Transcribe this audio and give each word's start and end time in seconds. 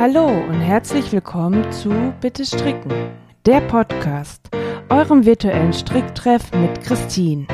Hallo 0.00 0.28
und 0.28 0.62
herzlich 0.62 1.12
willkommen 1.12 1.70
zu 1.72 1.90
Bitte 2.22 2.46
Stricken, 2.46 2.90
der 3.44 3.60
Podcast, 3.60 4.48
eurem 4.88 5.26
virtuellen 5.26 5.74
Stricktreff 5.74 6.52
mit 6.52 6.80
Christine. 6.80 7.46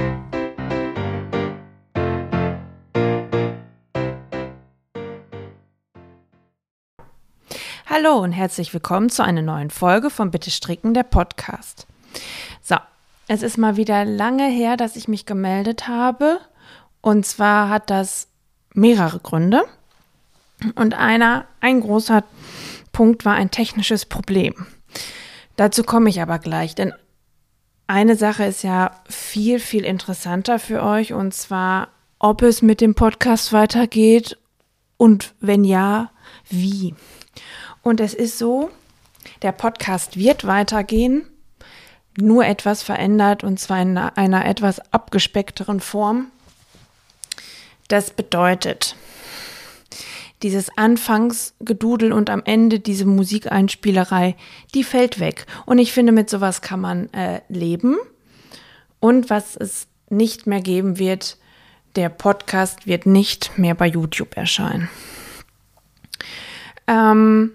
Hallo 7.87 8.19
und 8.23 8.31
herzlich 8.31 8.73
willkommen 8.73 9.11
zu 9.11 9.25
einer 9.25 9.43
neuen 9.43 9.71
Folge 9.71 10.09
von 10.09 10.31
Bitte 10.31 10.53
Stricken, 10.53 10.95
der 10.95 11.03
Podcast. 11.03 11.89
So, 12.63 12.77
es 13.27 13.43
ist 13.43 13.59
mal 13.59 13.77
wieder 13.77 14.05
lange 14.05 14.47
her, 14.47 14.77
dass 14.77 14.95
ich 14.95 15.09
mich 15.09 15.27
gemeldet 15.27 15.89
habe. 15.89 16.39
Und 17.01 17.27
zwar 17.27 17.71
hat 17.71 17.91
das 17.91 18.29
mehrere 18.73 19.19
Gründe. 19.19 19.65
Und 20.75 20.95
einer, 20.95 21.47
ein 21.61 21.81
großer 21.81 22.25
Punkt 22.93 23.25
war 23.25 23.35
ein 23.35 23.51
technisches 23.51 24.07
Problem. 24.07 24.67
Dazu 25.57 25.85
komme 25.85 26.09
ich 26.09 26.21
aber 26.21 26.39
gleich, 26.39 26.75
denn 26.75 26.93
eine 27.87 28.17
Sache 28.17 28.45
ist 28.45 28.63
ja 28.63 28.91
viel, 29.09 29.61
viel 29.61 29.85
interessanter 29.85 30.59
für 30.59 30.83
euch 30.83 31.13
und 31.13 31.33
zwar, 31.35 31.89
ob 32.19 32.43
es 32.43 32.63
mit 32.63 32.81
dem 32.81 32.95
Podcast 32.95 33.53
weitergeht 33.53 34.39
und 34.97 35.35
wenn 35.41 35.65
ja, 35.65 36.11
wie. 36.49 36.95
Und 37.83 38.01
es 38.01 38.15
ist 38.15 38.39
so, 38.39 38.71
der 39.43 39.53
Podcast 39.53 40.17
wird 40.17 40.47
weitergehen, 40.47 41.27
nur 42.19 42.45
etwas 42.45 42.83
verändert 42.83 43.45
und 43.45 43.61
zwar 43.61 43.81
in 43.83 43.97
einer 43.99 44.47
etwas 44.47 44.81
abgespeckteren 44.93 45.81
Form. 45.81 46.29
Das 47.89 48.11
bedeutet, 48.11 48.97
dieses 50.43 50.71
Anfangsgedudel 50.77 52.13
und 52.13 52.31
am 52.31 52.43
Ende 52.45 52.81
diese 52.81 53.07
Musikeinspielerei, 53.07 54.37
die 54.75 54.85
fällt 54.85 55.19
weg. 55.19 55.47
Und 55.65 55.79
ich 55.79 55.93
finde, 55.93 56.13
mit 56.13 56.29
sowas 56.29 56.61
kann 56.61 56.81
man 56.81 57.13
äh, 57.13 57.41
leben. 57.49 57.97
Und 59.01 59.31
was 59.31 59.57
es 59.57 59.89
nicht 60.09 60.47
mehr 60.47 60.61
geben 60.61 60.99
wird, 60.99 61.39
der 61.97 62.09
Podcast 62.09 62.87
wird 62.87 63.07
nicht 63.07 63.59
mehr 63.59 63.75
bei 63.75 63.87
YouTube 63.87 64.37
erscheinen. 64.37 64.89
Ähm, 66.87 67.53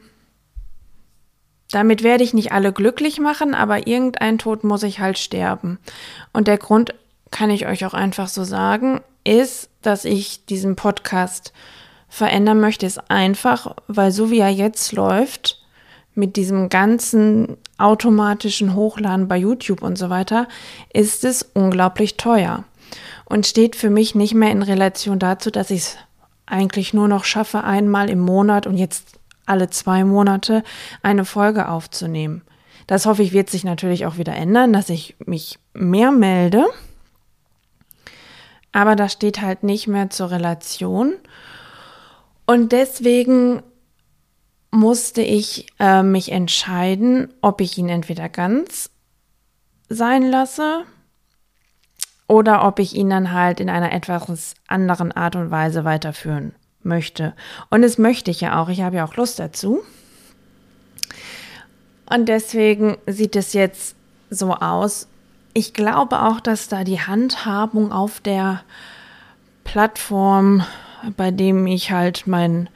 damit 1.72 2.04
werde 2.04 2.24
ich 2.24 2.34
nicht 2.34 2.52
alle 2.52 2.74
glücklich 2.74 3.20
machen, 3.20 3.54
aber 3.54 3.88
irgendein 3.88 4.38
Tod 4.38 4.64
muss 4.64 4.84
ich 4.84 5.00
halt 5.00 5.18
sterben. 5.18 5.80
Und 6.34 6.48
der 6.48 6.58
Grund, 6.58 6.94
kann 7.32 7.50
ich 7.50 7.66
euch 7.66 7.86
auch 7.86 7.94
einfach 7.94 8.28
so 8.28 8.44
sagen, 8.44 9.00
ist, 9.24 9.70
dass 9.82 10.06
ich 10.06 10.46
diesen 10.46 10.76
Podcast 10.76 11.54
verändern 12.12 12.60
möchte, 12.60 12.86
ist 12.86 13.10
einfach, 13.10 13.74
weil 13.88 14.12
so 14.12 14.30
wie 14.30 14.40
er 14.40 14.50
jetzt 14.50 14.92
läuft, 14.92 15.64
mit 16.14 16.36
diesem 16.36 16.68
ganzen 16.68 17.56
automatischen 17.78 18.76
Hochladen 18.76 19.30
bei 19.30 19.38
YouTube 19.38 19.82
und 19.82 19.98
so 19.98 20.10
weiter, 20.10 20.50
ist 20.92 21.24
es 21.24 21.42
unglaublich 21.54 22.18
teuer 22.18 22.66
und 23.24 23.48
steht 23.48 23.78
für 23.78 23.90
mich 23.90 24.14
nicht 24.14 24.34
mehr 24.34 24.52
in 24.52 24.62
Relation 24.62 25.20
dazu, 25.20 25.52
dass 25.52 25.72
ich 25.72 25.80
es 25.80 25.98
eigentlich 26.46 26.94
nur 26.94 27.08
noch 27.08 27.24
schaffe, 27.24 27.64
einmal 27.64 28.10
im 28.10 28.20
Monat 28.20 28.68
und 28.68 28.76
jetzt 28.76 29.18
alle 29.46 29.70
zwei 29.70 30.04
Monate 30.04 30.64
eine 31.02 31.24
Folge 31.24 31.70
aufzunehmen. 31.70 32.42
Das 32.88 33.06
hoffe 33.06 33.24
ich, 33.24 33.32
wird 33.32 33.50
sich 33.50 33.64
natürlich 33.64 34.06
auch 34.06 34.18
wieder 34.18 34.36
ändern, 34.36 34.74
dass 34.74 34.90
ich 34.90 35.16
mich 35.26 35.60
mehr 35.74 36.12
melde. 36.12 36.66
Aber 38.74 38.98
das 38.98 39.14
steht 39.14 39.42
halt 39.42 39.64
nicht 39.64 39.88
mehr 39.88 40.10
zur 40.10 40.32
Relation. 40.32 41.14
Und 42.46 42.72
deswegen 42.72 43.64
musste 44.72 45.22
ich 45.22 45.68
äh, 45.80 46.02
mich 46.04 46.32
entscheiden, 46.32 47.34
ob 47.42 47.62
ich 47.62 47.78
ihn 47.78 47.90
entweder 47.90 48.30
ganz 48.30 48.90
sein 49.90 50.24
lasse 50.24 50.86
oder 52.28 52.66
ob 52.66 52.80
ich 52.80 52.96
ihn 52.96 53.10
dann 53.10 53.34
halt 53.34 53.60
in 53.60 53.70
einer 53.70 53.92
etwas 53.92 54.54
anderen 54.68 55.12
Art 55.12 55.36
und 55.36 55.52
Weise 55.52 55.84
weiterführen 55.84 56.56
möchte. 56.82 57.34
Und 57.70 57.82
das 57.82 57.98
möchte 57.98 58.32
ich 58.32 58.42
ja 58.42 58.62
auch. 58.62 58.70
Ich 58.70 58.82
habe 58.82 58.96
ja 58.96 59.06
auch 59.06 59.16
Lust 59.16 59.40
dazu. 59.40 59.82
Und 62.10 62.28
deswegen 62.28 62.98
sieht 63.06 63.36
es 63.36 63.54
jetzt 63.54 63.96
so 64.30 64.54
aus. 64.54 65.08
Ich 65.54 65.74
glaube 65.74 66.22
auch, 66.22 66.40
dass 66.40 66.70
da 66.70 66.86
die 66.86 67.02
Handhabung 67.02 67.92
auf 67.92 68.22
der 68.22 68.64
Plattform 69.66 70.64
bei 71.18 71.32
dem 71.32 71.68
ich 71.68 71.92
halt 71.92 72.28
mein, 72.28 72.70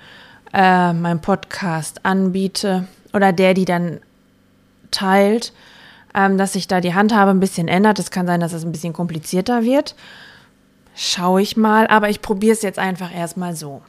äh, 0.54 0.94
mein 0.94 1.22
Podcast 1.22 2.06
anbiete 2.06 2.88
oder 3.14 3.32
der, 3.32 3.54
die 3.54 3.66
dann 3.66 4.00
teilt, 4.92 5.54
ähm, 6.14 6.38
dass 6.38 6.54
sich 6.54 6.68
da 6.68 6.82
die 6.82 6.94
Handhabe 6.94 7.32
ein 7.32 7.40
bisschen 7.40 7.68
ändert. 7.68 8.00
Es 8.00 8.12
kann 8.12 8.28
sein, 8.28 8.40
dass 8.40 8.54
es 8.54 8.64
ein 8.64 8.72
bisschen 8.72 8.94
komplizierter 8.94 9.64
wird. 9.64 9.96
Schaue 10.96 11.42
ich 11.42 11.58
mal, 11.58 11.88
aber 11.88 12.10
ich 12.10 12.22
probiere 12.22 12.54
es 12.54 12.62
jetzt 12.62 12.80
einfach 12.80 13.14
erstmal 13.14 13.56
so. 13.56 13.82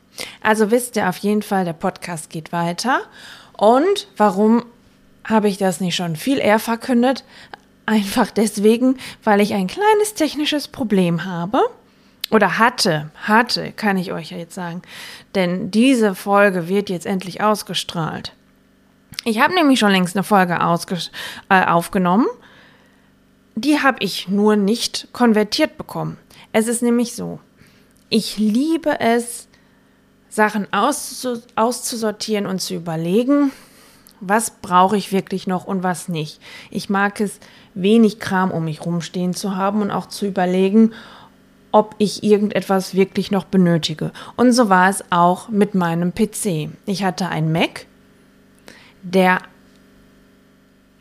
Also 0.43 0.71
wisst 0.71 0.97
ihr 0.97 1.09
auf 1.09 1.19
jeden 1.19 1.43
Fall, 1.43 1.65
der 1.65 1.73
Podcast 1.73 2.31
geht 2.31 2.53
weiter. 2.53 3.01
Und 3.57 4.09
warum 4.17 4.65
habe 5.25 5.49
ich 5.49 5.59
das 5.59 5.81
nicht 5.81 5.95
schon 5.95 6.17
viel 6.17 6.39
eher 6.39 6.59
verkündet? 6.59 7.25
Einfach 7.87 8.31
deswegen, 8.33 8.97
weil 9.23 9.41
ich 9.41 9.55
ein 9.55 9.69
kleines 9.69 10.15
technisches 10.15 10.67
Problem 10.67 11.25
habe. 11.25 11.61
Oder 12.31 12.59
hatte, 12.59 13.11
hatte, 13.23 13.73
kann 13.73 13.97
ich 13.97 14.13
euch 14.13 14.33
ja 14.33 14.37
jetzt 14.37 14.55
sagen. 14.55 14.83
Denn 15.35 15.71
diese 15.71 16.15
Folge 16.15 16.69
wird 16.69 16.91
jetzt 16.91 17.07
endlich 17.07 17.41
ausgestrahlt. 17.41 18.33
Ich 19.25 19.41
habe 19.41 19.55
nämlich 19.55 19.79
schon 19.79 19.93
längst 19.93 20.17
eine 20.17 20.25
Folge 20.25 20.59
äh, 21.49 21.65
aufgenommen. 21.67 22.27
Die 23.55 23.81
habe 23.81 23.99
ich 24.01 24.29
nur 24.29 24.57
nicht 24.57 25.09
konvertiert 25.13 25.79
bekommen. 25.79 26.19
Es 26.53 26.69
ist 26.69 26.83
nämlich 26.83 27.15
so, 27.15 27.41
ich 28.09 28.39
liebe 28.39 29.01
es, 29.01 29.49
Sachen 30.29 30.71
auszu 30.73 31.43
auszusortieren 31.55 32.47
und 32.47 32.61
zu 32.61 32.75
überlegen, 32.75 33.53
was 34.21 34.51
brauche 34.51 34.97
ich 34.97 35.13
wirklich 35.13 35.47
noch 35.47 35.65
und 35.65 35.83
was 35.83 36.09
nicht. 36.09 36.41
Ich 36.71 36.91
mag 36.91 37.21
es, 37.21 37.41
wenig 37.75 38.21
Kram 38.21 38.51
um 38.51 38.65
mich 38.65 38.85
rumstehen 38.85 39.35
zu 39.35 39.57
haben 39.57 39.83
und 39.83 39.91
auch 39.91 40.07
zu 40.07 40.27
überlegen, 40.27 40.93
ob 41.77 41.95
ich 41.99 42.25
irgendetwas 42.25 42.95
wirklich 42.95 43.31
noch 43.31 43.45
benötige. 43.45 44.11
Und 44.35 44.53
so 44.53 44.71
war 44.71 44.89
es 44.89 45.05
auch 45.11 45.51
mit 45.51 45.75
meinem 45.75 46.15
PC. 46.15 46.71
Ich 46.87 47.05
hatte 47.05 47.29
einen 47.29 47.53
Mac, 47.53 47.85
der 49.03 49.43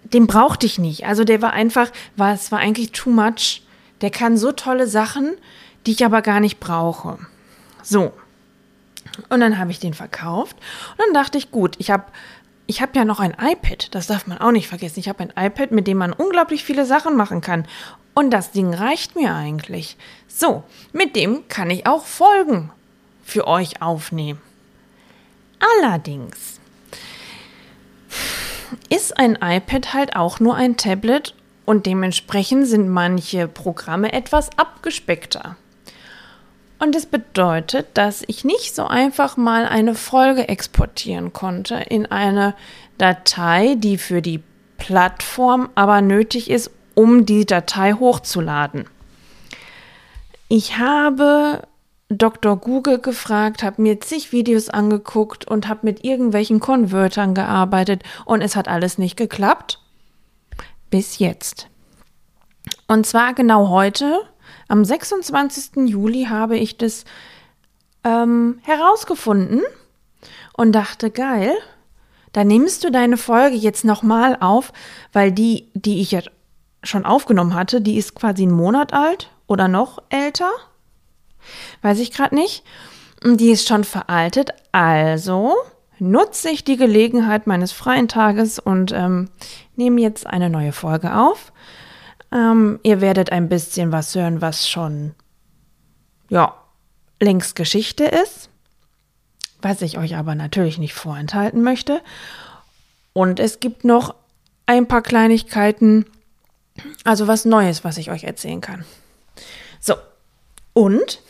den 0.03 0.27
brauchte 0.27 0.65
ich 0.65 0.77
nicht. 0.77 1.05
Also 1.05 1.23
der 1.23 1.41
war 1.41 1.53
einfach, 1.53 1.89
war, 2.17 2.33
es 2.33 2.51
war 2.51 2.59
eigentlich 2.59 2.91
too 2.91 3.09
much. 3.09 3.63
Der 4.01 4.09
kann 4.09 4.37
so 4.37 4.51
tolle 4.51 4.85
Sachen, 4.85 5.35
die 5.85 5.93
ich 5.93 6.03
aber 6.03 6.21
gar 6.21 6.41
nicht 6.41 6.59
brauche. 6.59 7.19
So. 7.81 8.11
Und 9.29 9.39
dann 9.39 9.57
habe 9.57 9.71
ich 9.71 9.79
den 9.79 9.93
verkauft. 9.93 10.57
Und 10.91 10.99
dann 10.99 11.13
dachte 11.13 11.37
ich, 11.37 11.51
gut, 11.51 11.75
ich 11.79 11.89
habe 11.89 12.03
ich 12.67 12.81
habe 12.81 12.91
ja 12.95 13.05
noch 13.05 13.19
ein 13.19 13.35
iPad, 13.39 13.93
das 13.93 14.07
darf 14.07 14.27
man 14.27 14.39
auch 14.39 14.51
nicht 14.51 14.67
vergessen. 14.67 14.99
Ich 14.99 15.07
habe 15.07 15.23
ein 15.23 15.33
iPad, 15.37 15.71
mit 15.71 15.87
dem 15.87 15.97
man 15.97 16.11
unglaublich 16.11 16.63
viele 16.63 16.85
Sachen 16.85 17.15
machen 17.15 17.39
kann. 17.39 17.65
Und 18.15 18.31
das 18.31 18.51
Ding 18.51 18.73
reicht 18.73 19.15
mir 19.15 19.35
eigentlich. 19.35 19.97
So, 20.37 20.63
mit 20.91 21.15
dem 21.15 21.47
kann 21.47 21.69
ich 21.69 21.87
auch 21.87 22.05
Folgen 22.05 22.69
für 23.23 23.47
euch 23.47 23.81
aufnehmen. 23.81 24.41
Allerdings 25.79 26.59
ist 28.89 29.17
ein 29.17 29.37
iPad 29.41 29.93
halt 29.93 30.17
auch 30.17 30.41
nur 30.41 30.55
ein 30.55 30.75
Tablet 30.75 31.35
und 31.63 31.85
dementsprechend 31.85 32.67
sind 32.67 32.89
manche 32.89 33.47
Programme 33.47 34.11
etwas 34.11 34.49
abgespeckter. 34.57 35.55
Und 36.79 36.95
das 36.95 37.05
bedeutet, 37.05 37.87
dass 37.93 38.21
ich 38.27 38.43
nicht 38.43 38.75
so 38.75 38.87
einfach 38.87 39.37
mal 39.37 39.65
eine 39.65 39.95
Folge 39.95 40.49
exportieren 40.49 41.31
konnte 41.31 41.75
in 41.75 42.07
eine 42.07 42.55
Datei, 42.97 43.75
die 43.77 43.97
für 43.97 44.21
die 44.21 44.43
Plattform 44.77 45.69
aber 45.75 46.01
nötig 46.01 46.49
ist, 46.49 46.71
um 46.93 47.25
die 47.25 47.45
Datei 47.45 47.93
hochzuladen. 47.93 48.89
Ich 50.47 50.77
habe 50.77 51.67
Dr. 52.09 52.57
Google 52.57 52.99
gefragt, 52.99 53.63
habe 53.63 53.81
mir 53.81 53.99
zig 53.99 54.31
Videos 54.31 54.69
angeguckt 54.69 55.47
und 55.47 55.67
habe 55.67 55.79
mit 55.83 56.03
irgendwelchen 56.03 56.59
Konvertern 56.59 57.33
gearbeitet 57.33 58.03
und 58.25 58.41
es 58.41 58.55
hat 58.55 58.67
alles 58.67 58.99
nicht 58.99 59.17
geklappt. 59.17 59.79
Bis 60.91 61.17
jetzt. 61.17 61.67
Und 62.87 63.07
zwar 63.07 63.33
genau 63.33 63.69
heute, 63.69 64.21
am 64.67 64.85
26. 64.85 65.87
Juli, 65.87 66.25
habe 66.25 66.57
ich 66.57 66.77
das 66.77 67.05
ähm, 68.03 68.59
herausgefunden 68.61 69.63
und 70.53 70.73
dachte, 70.73 71.09
geil, 71.09 71.53
da 72.33 72.43
nimmst 72.43 72.83
du 72.83 72.91
deine 72.91 73.17
Folge 73.17 73.55
jetzt 73.55 73.83
nochmal 73.83 74.37
auf, 74.39 74.73
weil 75.11 75.31
die, 75.31 75.71
die 75.73 76.01
ich 76.01 76.11
ja 76.11 76.21
schon 76.83 77.03
aufgenommen 77.03 77.55
hatte, 77.55 77.81
die 77.81 77.97
ist 77.97 78.13
quasi 78.13 78.43
einen 78.43 78.51
Monat 78.51 78.93
alt 78.93 79.31
oder 79.47 79.67
noch 79.67 80.01
älter. 80.09 80.49
Weiß 81.81 81.99
ich 81.99 82.11
gerade 82.11 82.35
nicht. 82.35 82.63
Die 83.23 83.51
ist 83.51 83.67
schon 83.67 83.83
veraltet. 83.83 84.51
Also 84.71 85.55
nutze 85.99 86.49
ich 86.49 86.63
die 86.63 86.77
Gelegenheit 86.77 87.47
meines 87.47 87.71
freien 87.71 88.07
Tages 88.07 88.59
und 88.59 88.91
ähm, 88.91 89.29
nehme 89.75 90.01
jetzt 90.01 90.27
eine 90.27 90.49
neue 90.49 90.71
Folge 90.71 91.15
auf. 91.15 91.53
Ähm, 92.31 92.79
ihr 92.83 93.01
werdet 93.01 93.31
ein 93.31 93.49
bisschen 93.49 93.91
was 93.91 94.13
hören, 94.15 94.41
was 94.41 94.67
schon, 94.67 95.13
ja, 96.29 96.53
längst 97.21 97.55
Geschichte 97.55 98.03
ist, 98.03 98.49
was 99.61 99.81
ich 99.81 99.97
euch 99.97 100.17
aber 100.17 100.35
natürlich 100.35 100.77
nicht 100.77 100.93
vorenthalten 100.93 101.63
möchte. 101.63 102.01
Und 103.13 103.39
es 103.39 103.59
gibt 103.59 103.85
noch 103.85 104.15
ein 104.65 104.87
paar 104.87 105.01
Kleinigkeiten, 105.01 106.05
also 107.05 107.27
was 107.27 107.45
Neues, 107.45 107.83
was 107.83 107.97
ich 107.97 108.11
euch 108.11 108.25
erzählen 108.25 108.59
kann. 108.59 108.83
So, 109.79 109.95
und 110.73 111.21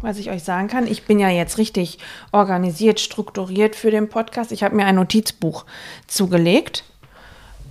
was 0.00 0.18
ich 0.18 0.30
euch 0.30 0.44
sagen 0.44 0.68
kann, 0.68 0.86
ich 0.86 1.04
bin 1.04 1.18
ja 1.18 1.28
jetzt 1.28 1.58
richtig 1.58 1.98
organisiert, 2.30 3.00
strukturiert 3.00 3.74
für 3.74 3.90
den 3.90 4.08
Podcast. 4.08 4.52
Ich 4.52 4.62
habe 4.62 4.76
mir 4.76 4.86
ein 4.86 4.94
Notizbuch 4.94 5.64
zugelegt 6.06 6.84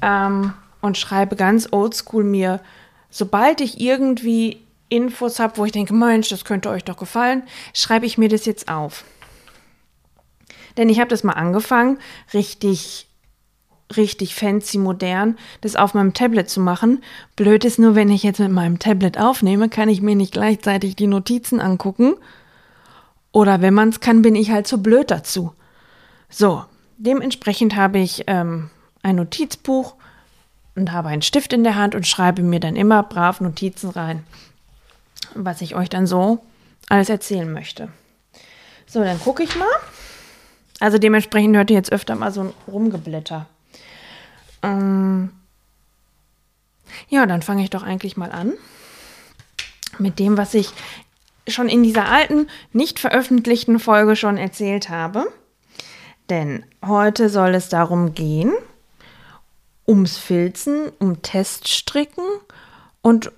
ähm, 0.01 0.53
und 0.81 0.97
schreibe 0.97 1.35
ganz 1.35 1.69
oldschool 1.71 2.23
mir, 2.23 2.59
sobald 3.09 3.61
ich 3.61 3.79
irgendwie 3.79 4.61
Infos 4.89 5.39
habe, 5.39 5.57
wo 5.57 5.65
ich 5.65 5.71
denke, 5.71 5.93
Mensch, 5.93 6.29
das 6.29 6.45
könnte 6.45 6.69
euch 6.69 6.83
doch 6.83 6.97
gefallen, 6.97 7.43
schreibe 7.73 8.05
ich 8.05 8.17
mir 8.17 8.29
das 8.29 8.45
jetzt 8.45 8.69
auf. 8.69 9.03
Denn 10.77 10.89
ich 10.89 10.99
habe 10.99 11.09
das 11.09 11.23
mal 11.23 11.33
angefangen, 11.33 11.97
richtig, 12.33 13.06
richtig 13.95 14.35
fancy 14.35 14.77
modern, 14.77 15.37
das 15.61 15.75
auf 15.75 15.93
meinem 15.93 16.13
Tablet 16.13 16.49
zu 16.49 16.59
machen. 16.59 17.03
Blöd 17.35 17.63
ist 17.63 17.79
nur, 17.79 17.95
wenn 17.95 18.09
ich 18.09 18.23
jetzt 18.23 18.39
mit 18.39 18.51
meinem 18.51 18.79
Tablet 18.79 19.17
aufnehme, 19.17 19.69
kann 19.69 19.89
ich 19.89 20.01
mir 20.01 20.15
nicht 20.15 20.33
gleichzeitig 20.33 20.95
die 20.95 21.07
Notizen 21.07 21.61
angucken. 21.61 22.15
Oder 23.31 23.61
wenn 23.61 23.73
man 23.73 23.89
es 23.89 23.99
kann, 23.99 24.21
bin 24.21 24.35
ich 24.35 24.51
halt 24.51 24.67
zu 24.67 24.81
blöd 24.81 25.11
dazu. 25.11 25.53
So, 26.29 26.65
dementsprechend 26.97 27.75
habe 27.75 27.99
ich 27.99 28.23
ähm, 28.27 28.69
ein 29.03 29.15
Notizbuch 29.15 29.95
und 30.75 30.91
habe 30.91 31.09
einen 31.09 31.21
Stift 31.21 31.53
in 31.53 31.63
der 31.63 31.75
Hand 31.75 31.95
und 31.95 32.05
schreibe 32.05 32.43
mir 32.43 32.59
dann 32.59 32.75
immer 32.75 33.03
brav 33.03 33.39
Notizen 33.39 33.89
rein, 33.89 34.23
was 35.33 35.61
ich 35.61 35.75
euch 35.75 35.89
dann 35.89 36.07
so 36.07 36.39
alles 36.89 37.09
erzählen 37.09 37.51
möchte. 37.51 37.89
So, 38.85 39.03
dann 39.03 39.19
gucke 39.19 39.43
ich 39.43 39.55
mal. 39.55 39.67
Also 40.79 40.97
dementsprechend 40.97 41.55
hört 41.55 41.69
ihr 41.69 41.75
jetzt 41.75 41.91
öfter 41.91 42.15
mal 42.15 42.31
so 42.31 42.41
ein 42.41 42.53
Rumgeblätter. 42.67 43.47
Ähm 44.67 45.29
ja, 47.09 47.25
dann 47.25 47.41
fange 47.41 47.63
ich 47.63 47.69
doch 47.69 47.83
eigentlich 47.83 48.17
mal 48.17 48.31
an 48.31 48.53
mit 49.99 50.19
dem, 50.19 50.37
was 50.37 50.53
ich 50.53 50.71
schon 51.47 51.69
in 51.69 51.83
dieser 51.83 52.09
alten, 52.09 52.47
nicht 52.73 52.99
veröffentlichten 52.99 53.79
Folge 53.79 54.15
schon 54.15 54.37
erzählt 54.37 54.89
habe. 54.89 55.25
Denn 56.29 56.65
heute 56.85 57.29
soll 57.29 57.55
es 57.55 57.69
darum 57.69 58.13
gehen, 58.13 58.53
ums 59.87 60.17
Filzen, 60.17 60.91
um 60.99 61.21
Teststricken 61.21 62.25
und 63.01 63.31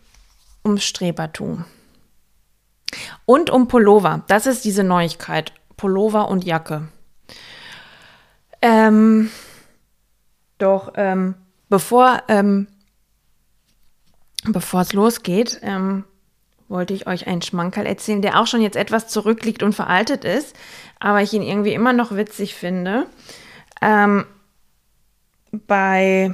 ums 0.66 0.84
Strebertum. 0.84 1.66
Und 3.26 3.52
um 3.52 3.68
Pullover. 3.68 4.24
Das 4.28 4.48
ist 4.48 4.66
diese 4.66 4.84
Neuigkeit. 4.84 5.54
Pullover 5.78 6.28
und 6.30 6.44
Jacke. 6.44 6.88
Ähm, 8.62 9.30
doch 10.62 10.94
ähm, 10.96 11.36
bevor 11.70 12.24
ähm, 12.28 12.68
bevor 14.46 14.82
es 14.82 14.94
losgeht, 14.94 15.60
ähm, 15.64 16.06
wollte 16.68 16.94
ich 16.94 17.08
euch 17.08 17.28
einen 17.28 17.42
Schmankerl 17.42 17.86
erzählen, 17.86 18.22
der 18.22 18.40
auch 18.40 18.48
schon 18.48 18.62
jetzt 18.62 18.78
etwas 18.78 19.08
zurückliegt 19.08 19.64
und 19.64 19.74
veraltet 19.74 20.24
ist, 20.24 20.56
aber 21.00 21.22
ich 21.22 21.34
ihn 21.34 21.42
irgendwie 21.42 21.74
immer 21.74 21.94
noch 21.94 22.16
witzig 22.16 22.56
finde. 22.56 23.08
Ähm, 23.82 24.26
bei 25.52 26.34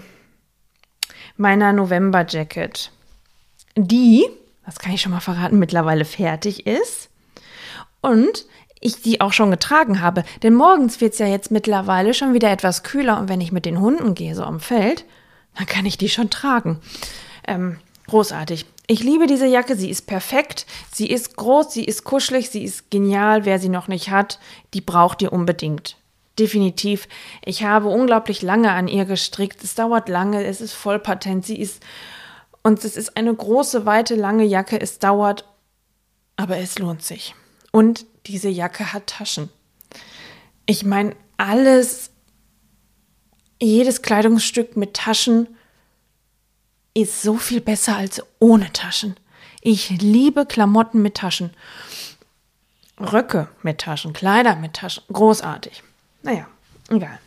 meiner 1.38 1.72
November 1.74 2.26
Jacket, 2.28 2.92
die, 3.78 4.26
das 4.66 4.80
kann 4.80 4.94
ich 4.94 5.02
schon 5.02 5.14
mal 5.14 5.22
verraten, 5.22 5.58
mittlerweile 5.58 6.06
fertig 6.06 6.68
ist 6.68 7.10
und 8.02 8.46
ich 8.80 9.02
die 9.02 9.22
auch 9.22 9.34
schon 9.34 9.52
getragen 9.52 10.02
habe. 10.02 10.24
Denn 10.44 10.54
morgens 10.54 11.02
wird 11.02 11.14
es 11.14 11.20
ja 11.20 11.28
jetzt 11.28 11.52
mittlerweile 11.52 12.14
schon 12.14 12.34
wieder 12.34 12.52
etwas 12.52 12.84
kühler 12.84 13.20
und 13.20 13.30
wenn 13.30 13.42
ich 13.42 13.52
mit 13.52 13.66
den 13.66 13.80
Hunden 13.80 14.16
gehe, 14.16 14.36
so 14.36 14.44
am 14.44 14.60
Feld, 14.60 15.06
dann 15.56 15.66
kann 15.66 15.86
ich 15.86 15.98
die 15.98 16.10
schon 16.10 16.30
tragen. 16.30 16.80
Ähm, 17.48 17.78
großartig. 18.08 18.66
Ich 18.88 19.04
liebe 19.04 19.26
diese 19.26 19.48
Jacke, 19.48 19.76
sie 19.76 19.90
ist 19.90 20.06
perfekt, 20.06 20.68
sie 20.92 21.10
ist 21.10 21.36
groß, 21.38 21.74
sie 21.74 21.86
ist 21.86 22.04
kuschelig, 22.04 22.52
sie 22.52 22.64
ist 22.64 22.92
genial. 22.92 23.46
Wer 23.46 23.60
sie 23.60 23.70
noch 23.70 23.88
nicht 23.88 24.12
hat, 24.12 24.40
die 24.74 24.82
braucht 24.82 25.22
ihr 25.22 25.34
unbedingt. 25.34 25.98
Definitiv. 26.38 27.08
Ich 27.44 27.64
habe 27.64 27.88
unglaublich 27.88 28.42
lange 28.42 28.72
an 28.72 28.88
ihr 28.88 29.06
gestrickt. 29.06 29.64
Es 29.64 29.74
dauert 29.74 30.10
lange, 30.10 30.44
es 30.44 30.62
ist 30.62 30.74
vollpatent, 30.74 31.46
sie 31.46 31.60
ist 31.60 31.82
und 32.62 32.84
es 32.84 32.98
ist 32.98 33.16
eine 33.16 33.34
große, 33.34 33.86
weite, 33.86 34.16
lange 34.16 34.44
Jacke. 34.44 34.80
Es 34.80 35.00
dauert, 35.00 35.46
aber 36.36 36.58
es 36.58 36.78
lohnt 36.78 37.04
sich. 37.04 37.36
Und 37.72 38.06
diese 38.28 38.50
Jacke 38.50 38.94
hat 38.94 39.08
Taschen. 39.08 39.50
Ich 40.66 40.84
meine, 40.84 41.16
alles, 41.38 42.12
jedes 43.62 44.02
Kleidungsstück 44.02 44.76
mit 44.76 44.96
Taschen 44.96 45.48
ist 46.94 47.22
so 47.22 47.38
viel 47.38 47.62
besser 47.62 47.98
als 47.98 48.22
ohne 48.40 48.72
Taschen. 48.74 49.16
Ich 49.62 49.90
liebe 49.90 50.46
Klamotten 50.46 51.02
mit 51.02 51.16
Taschen. 51.16 51.52
Röcke 53.00 53.50
mit 53.62 53.80
Taschen, 53.80 54.14
Kleider 54.14 54.56
mit 54.56 54.74
Taschen. 54.74 55.04
Großartig. 55.12 55.84
Naja, 56.24 56.48
egal. 56.90 57.20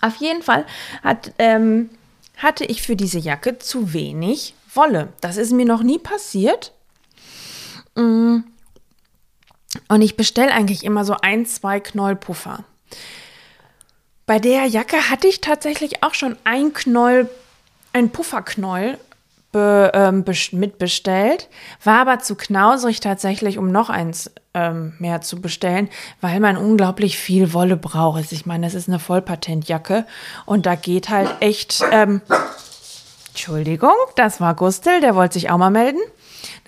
Auf 0.00 0.16
jeden 0.16 0.42
Fall 0.42 0.64
hat, 1.02 1.32
ähm, 1.38 1.90
hatte 2.36 2.64
ich 2.64 2.82
für 2.82 2.96
diese 2.96 3.18
Jacke 3.18 3.58
zu 3.58 3.92
wenig 3.92 4.54
Wolle. 4.74 5.12
Das 5.20 5.36
ist 5.36 5.52
mir 5.52 5.66
noch 5.66 5.82
nie 5.82 5.98
passiert. 5.98 6.72
Mm. 7.94 8.38
Und 9.88 10.02
ich 10.02 10.16
bestelle 10.16 10.52
eigentlich 10.52 10.84
immer 10.84 11.04
so 11.04 11.16
ein, 11.22 11.46
zwei 11.46 11.80
Knollpuffer. 11.80 12.64
Bei 14.26 14.38
der 14.38 14.66
Jacke 14.66 15.10
hatte 15.10 15.26
ich 15.26 15.40
tatsächlich 15.40 16.02
auch 16.02 16.14
schon 16.14 16.36
ein 16.44 16.72
Knoll 16.72 17.28
ein 17.92 18.10
Pufferknäuel 18.10 18.98
be, 19.52 19.90
ähm, 19.94 20.24
mitbestellt, 20.52 21.48
war 21.82 22.00
aber 22.00 22.18
zu 22.18 22.34
knausrig 22.34 23.00
tatsächlich, 23.00 23.58
um 23.58 23.72
noch 23.72 23.88
eins 23.88 24.30
ähm, 24.54 24.94
mehr 24.98 25.20
zu 25.20 25.40
bestellen, 25.40 25.88
weil 26.20 26.40
man 26.40 26.56
unglaublich 26.56 27.18
viel 27.18 27.52
Wolle 27.52 27.76
braucht. 27.76 28.32
Ich 28.32 28.46
meine, 28.46 28.66
das 28.66 28.74
ist 28.74 28.88
eine 28.88 28.98
Vollpatentjacke 28.98 30.04
und 30.44 30.66
da 30.66 30.74
geht 30.74 31.08
halt 31.08 31.30
echt. 31.40 31.82
Ähm, 31.90 32.20
Entschuldigung, 33.30 33.94
das 34.16 34.40
war 34.40 34.54
Gustel, 34.54 35.00
der 35.00 35.14
wollte 35.14 35.34
sich 35.34 35.48
auch 35.48 35.58
mal 35.58 35.70
melden. 35.70 36.00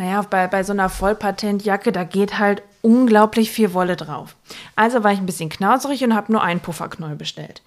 Naja, 0.00 0.22
bei, 0.22 0.46
bei 0.46 0.62
so 0.62 0.72
einer 0.72 0.88
Vollpatentjacke, 0.88 1.92
da 1.92 2.04
geht 2.04 2.38
halt 2.38 2.62
unglaublich 2.80 3.50
viel 3.50 3.74
Wolle 3.74 3.96
drauf. 3.96 4.34
Also 4.74 5.04
war 5.04 5.12
ich 5.12 5.18
ein 5.18 5.26
bisschen 5.26 5.50
knauserig 5.50 6.02
und 6.02 6.14
habe 6.14 6.32
nur 6.32 6.42
einen 6.42 6.60
Pufferknäuel 6.60 7.16
bestellt. 7.16 7.60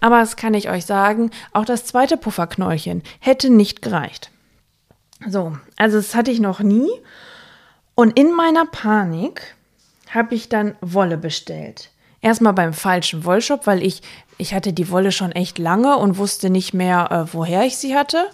Aber 0.00 0.20
das 0.20 0.36
kann 0.36 0.54
ich 0.54 0.70
euch 0.70 0.86
sagen, 0.86 1.30
auch 1.52 1.66
das 1.66 1.84
zweite 1.84 2.16
Pufferknäulchen 2.16 3.02
hätte 3.20 3.50
nicht 3.50 3.82
gereicht. 3.82 4.30
So, 5.28 5.58
also 5.76 5.98
das 5.98 6.14
hatte 6.14 6.30
ich 6.30 6.40
noch 6.40 6.60
nie. 6.60 6.88
Und 7.94 8.18
in 8.18 8.34
meiner 8.34 8.64
Panik 8.64 9.54
habe 10.08 10.34
ich 10.34 10.48
dann 10.48 10.76
Wolle 10.80 11.18
bestellt. 11.18 11.90
Erstmal 12.22 12.54
beim 12.54 12.72
falschen 12.72 13.26
Wollshop, 13.26 13.66
weil 13.66 13.82
ich, 13.82 14.00
ich 14.38 14.54
hatte 14.54 14.72
die 14.72 14.88
Wolle 14.88 15.12
schon 15.12 15.32
echt 15.32 15.58
lange 15.58 15.98
und 15.98 16.16
wusste 16.16 16.48
nicht 16.48 16.72
mehr, 16.72 17.10
äh, 17.10 17.34
woher 17.34 17.64
ich 17.66 17.76
sie 17.76 17.94
hatte. 17.94 18.30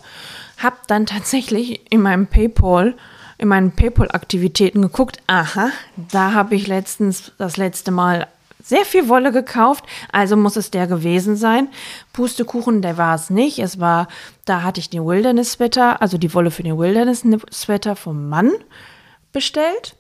Hab 0.56 0.86
dann 0.86 1.04
tatsächlich 1.04 1.90
in 1.90 2.00
meinem 2.00 2.28
PayPal 2.28 2.94
in 3.40 3.48
meinen 3.48 3.72
PayPal-Aktivitäten 3.72 4.82
geguckt. 4.82 5.18
Aha, 5.26 5.70
da 5.96 6.34
habe 6.34 6.54
ich 6.54 6.66
letztens 6.66 7.32
das 7.38 7.56
letzte 7.56 7.90
Mal 7.90 8.28
sehr 8.62 8.84
viel 8.84 9.08
Wolle 9.08 9.32
gekauft, 9.32 9.84
also 10.12 10.36
muss 10.36 10.56
es 10.56 10.70
der 10.70 10.86
gewesen 10.86 11.36
sein. 11.36 11.68
Pustekuchen, 12.12 12.82
der 12.82 12.98
war 12.98 13.14
es 13.14 13.30
nicht. 13.30 13.58
Es 13.58 13.80
war, 13.80 14.08
da 14.44 14.62
hatte 14.62 14.78
ich 14.78 14.90
den 14.90 15.06
Wilderness 15.06 15.52
Sweater, 15.52 16.02
also 16.02 16.18
die 16.18 16.34
Wolle 16.34 16.50
für 16.50 16.62
den 16.62 16.78
Wilderness 16.78 17.24
Sweater 17.50 17.96
vom 17.96 18.28
Mann 18.28 18.52
bestellt. 19.32 19.96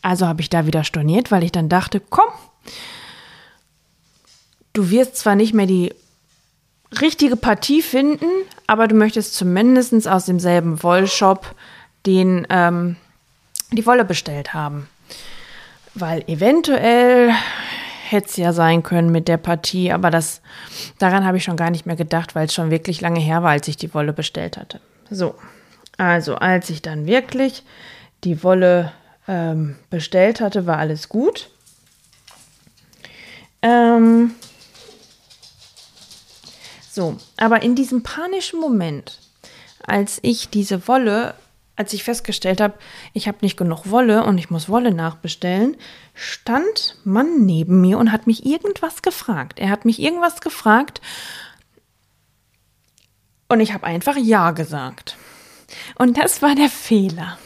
Also 0.00 0.28
habe 0.28 0.40
ich 0.40 0.48
da 0.48 0.64
wieder 0.64 0.84
storniert, 0.84 1.32
weil 1.32 1.42
ich 1.42 1.52
dann 1.52 1.68
dachte, 1.68 1.98
komm, 1.98 2.30
du 4.72 4.90
wirst 4.90 5.16
zwar 5.16 5.34
nicht 5.34 5.52
mehr 5.52 5.66
die 5.66 5.92
richtige 7.00 7.36
Partie 7.36 7.82
finden, 7.82 8.28
aber 8.68 8.86
du 8.86 8.94
möchtest 8.94 9.34
zumindest 9.34 10.06
aus 10.06 10.26
demselben 10.26 10.82
Wollshop 10.84 11.54
den 12.06 12.46
ähm, 12.50 12.96
die 13.70 13.86
Wolle 13.86 14.04
bestellt 14.04 14.54
haben. 14.54 14.88
Weil 15.94 16.24
eventuell 16.26 17.32
hätte 18.08 18.28
es 18.28 18.36
ja 18.36 18.52
sein 18.52 18.82
können 18.82 19.10
mit 19.10 19.28
der 19.28 19.38
Partie, 19.38 19.92
aber 19.92 20.10
das, 20.10 20.40
daran 20.98 21.24
habe 21.24 21.38
ich 21.38 21.44
schon 21.44 21.56
gar 21.56 21.70
nicht 21.70 21.86
mehr 21.86 21.96
gedacht, 21.96 22.34
weil 22.34 22.46
es 22.46 22.54
schon 22.54 22.70
wirklich 22.70 23.00
lange 23.00 23.20
her 23.20 23.42
war, 23.42 23.50
als 23.50 23.68
ich 23.68 23.76
die 23.76 23.92
Wolle 23.94 24.12
bestellt 24.12 24.56
hatte. 24.56 24.80
So, 25.10 25.34
also 25.96 26.36
als 26.36 26.70
ich 26.70 26.82
dann 26.82 27.06
wirklich 27.06 27.64
die 28.24 28.42
Wolle 28.42 28.92
ähm, 29.28 29.76
bestellt 29.90 30.40
hatte, 30.40 30.66
war 30.66 30.78
alles 30.78 31.08
gut. 31.08 31.50
Ähm, 33.62 34.32
so, 36.90 37.16
aber 37.38 37.62
in 37.62 37.74
diesem 37.74 38.02
panischen 38.02 38.60
Moment, 38.60 39.18
als 39.86 40.18
ich 40.22 40.50
diese 40.50 40.86
Wolle, 40.88 41.34
als 41.82 41.92
ich 41.92 42.04
festgestellt 42.04 42.60
habe, 42.60 42.74
ich 43.12 43.26
habe 43.26 43.38
nicht 43.40 43.56
genug 43.56 43.90
Wolle 43.90 44.22
und 44.24 44.38
ich 44.38 44.50
muss 44.50 44.68
Wolle 44.68 44.94
nachbestellen, 44.94 45.76
stand 46.14 46.96
Mann 47.02 47.44
neben 47.44 47.80
mir 47.80 47.98
und 47.98 48.12
hat 48.12 48.28
mich 48.28 48.46
irgendwas 48.46 49.02
gefragt. 49.02 49.58
Er 49.58 49.68
hat 49.68 49.84
mich 49.84 50.00
irgendwas 50.00 50.40
gefragt 50.40 51.00
und 53.48 53.58
ich 53.58 53.74
habe 53.74 53.84
einfach 53.84 54.16
Ja 54.16 54.52
gesagt. 54.52 55.16
Und 55.96 56.18
das 56.18 56.40
war 56.40 56.54
der 56.54 56.68
Fehler. 56.68 57.36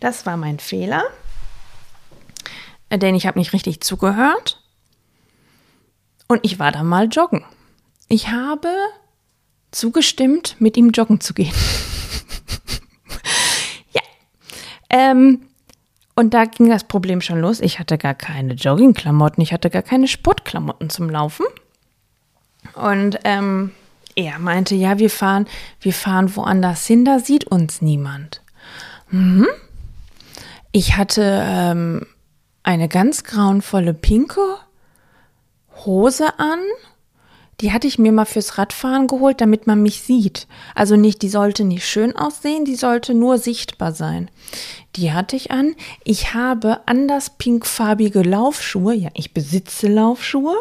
Das 0.00 0.24
war 0.24 0.38
mein 0.38 0.58
Fehler, 0.58 1.02
denn 2.90 3.14
ich 3.14 3.26
habe 3.26 3.38
nicht 3.38 3.52
richtig 3.52 3.82
zugehört 3.82 4.62
und 6.26 6.40
ich 6.42 6.58
war 6.58 6.72
da 6.72 6.82
mal 6.82 7.08
joggen. 7.08 7.44
Ich 8.08 8.28
habe 8.28 8.72
zugestimmt, 9.72 10.56
mit 10.58 10.78
ihm 10.78 10.90
joggen 10.90 11.20
zu 11.20 11.34
gehen. 11.34 11.52
ja. 13.92 14.02
Ähm, 14.94 15.40
und 16.14 16.34
da 16.34 16.44
ging 16.44 16.68
das 16.68 16.84
Problem 16.84 17.20
schon 17.20 17.40
los. 17.40 17.58
Ich 17.58 17.80
hatte 17.80 17.98
gar 17.98 18.14
keine 18.14 18.54
Joggingklamotten, 18.54 19.42
ich 19.42 19.52
hatte 19.52 19.68
gar 19.68 19.82
keine 19.82 20.06
Sportklamotten 20.06 20.88
zum 20.88 21.10
Laufen. 21.10 21.44
Und 22.74 23.18
ähm, 23.24 23.72
er 24.14 24.38
meinte, 24.38 24.76
ja, 24.76 25.00
wir 25.00 25.10
fahren, 25.10 25.46
wir 25.80 25.92
fahren 25.92 26.34
woanders 26.36 26.86
hin, 26.86 27.04
da 27.04 27.18
sieht 27.18 27.44
uns 27.46 27.82
niemand. 27.82 28.40
Mhm. 29.10 29.48
Ich 30.70 30.96
hatte 30.96 31.42
ähm, 31.44 32.06
eine 32.62 32.88
ganz 32.88 33.24
grauenvolle 33.24 33.94
pinke 33.94 34.58
Hose 35.84 36.38
an 36.38 36.60
die 37.60 37.72
hatte 37.72 37.86
ich 37.86 37.98
mir 37.98 38.12
mal 38.12 38.24
fürs 38.24 38.58
Radfahren 38.58 39.06
geholt, 39.06 39.40
damit 39.40 39.66
man 39.66 39.82
mich 39.82 40.00
sieht. 40.00 40.46
Also 40.74 40.96
nicht, 40.96 41.22
die 41.22 41.28
sollte 41.28 41.64
nicht 41.64 41.86
schön 41.86 42.16
aussehen, 42.16 42.64
die 42.64 42.74
sollte 42.74 43.14
nur 43.14 43.38
sichtbar 43.38 43.92
sein. 43.92 44.30
Die 44.96 45.12
hatte 45.12 45.36
ich 45.36 45.50
an. 45.50 45.74
Ich 46.04 46.34
habe 46.34 46.80
anders 46.86 47.30
pinkfarbige 47.30 48.22
Laufschuhe. 48.22 48.94
Ja, 48.94 49.10
ich 49.14 49.34
besitze 49.34 49.88
Laufschuhe, 49.88 50.56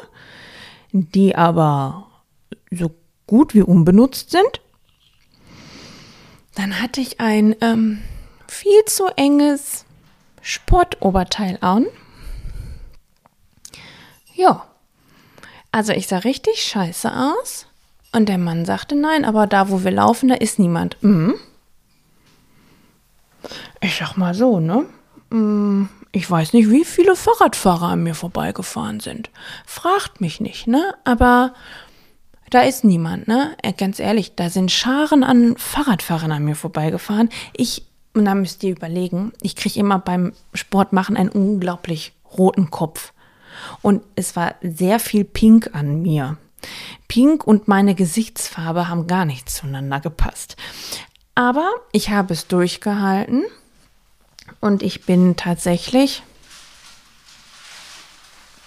die 0.91 1.35
aber 1.35 2.07
so 2.71 2.91
gut 3.27 3.55
wie 3.55 3.63
unbenutzt 3.63 4.31
sind. 4.31 4.61
Dann 6.55 6.79
hatte 6.79 7.01
ich 7.01 7.19
ein 7.19 7.55
ähm, 7.61 8.01
viel 8.47 8.85
zu 8.85 9.07
enges 9.15 9.85
Sportoberteil 10.41 11.57
an. 11.61 11.87
Ja, 14.35 14.67
also 15.73 15.91
ich 15.91 16.07
sah 16.07 16.19
richtig 16.19 16.61
scheiße 16.63 17.11
aus. 17.11 17.65
Und 18.11 18.29
der 18.29 18.37
Mann 18.37 18.63
sagte, 18.63 18.95
nein, 18.95 19.25
aber 19.25 19.47
da, 19.47 19.69
wo 19.69 19.83
wir 19.83 19.89
laufen, 19.89 20.29
da 20.29 20.35
ist 20.35 20.59
niemand. 20.59 20.97
Mhm. 21.01 21.33
Ich 23.81 23.97
sag 23.97 24.15
mal 24.15 24.35
so, 24.35 24.59
ne? 24.59 24.85
Mm, 25.31 25.85
ich 26.11 26.29
weiß 26.29 26.53
nicht, 26.53 26.69
wie 26.69 26.85
viele 26.85 27.15
Fahrradfahrer 27.15 27.87
an 27.87 28.03
mir 28.03 28.13
vorbeigefahren 28.13 28.99
sind. 28.99 29.31
Fragt 29.65 30.21
mich 30.21 30.39
nicht, 30.39 30.67
ne? 30.67 30.93
Aber 31.05 31.55
da 32.51 32.61
ist 32.61 32.83
niemand, 32.83 33.27
ne? 33.27 33.57
Äh, 33.63 33.73
ganz 33.73 33.99
ehrlich, 33.99 34.35
da 34.35 34.51
sind 34.51 34.71
Scharen 34.71 35.23
an 35.23 35.57
Fahrradfahrern 35.57 36.31
an 36.31 36.45
mir 36.45 36.55
vorbeigefahren. 36.55 37.29
Ich, 37.57 37.87
und 38.13 38.25
da 38.25 38.35
müsst 38.35 38.63
ihr 38.63 38.73
überlegen, 38.73 39.33
ich 39.41 39.55
kriege 39.55 39.79
immer 39.79 39.97
beim 39.97 40.33
Sportmachen 40.53 41.17
einen 41.17 41.29
unglaublich 41.29 42.13
roten 42.37 42.69
Kopf. 42.69 43.11
Und 43.81 44.03
es 44.15 44.35
war 44.35 44.55
sehr 44.61 44.99
viel 44.99 45.23
Pink 45.23 45.69
an 45.73 46.01
mir. 46.01 46.37
Pink 47.07 47.45
und 47.45 47.67
meine 47.67 47.95
Gesichtsfarbe 47.95 48.87
haben 48.87 49.07
gar 49.07 49.25
nicht 49.25 49.49
zueinander 49.49 49.99
gepasst. 49.99 50.55
Aber 51.35 51.71
ich 51.91 52.09
habe 52.09 52.33
es 52.33 52.47
durchgehalten 52.47 53.43
und 54.59 54.83
ich 54.83 55.05
bin 55.05 55.35
tatsächlich, 55.35 56.23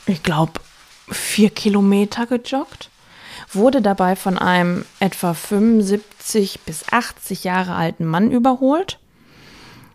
ich 0.06 0.22
glaube, 0.22 0.60
vier 1.08 1.50
Kilometer 1.50 2.26
gejoggt, 2.26 2.90
wurde 3.52 3.82
dabei 3.82 4.16
von 4.16 4.38
einem 4.38 4.84
etwa 4.98 5.34
75 5.34 6.60
bis 6.60 6.84
80 6.90 7.44
Jahre 7.44 7.74
alten 7.74 8.04
Mann 8.04 8.30
überholt, 8.30 8.98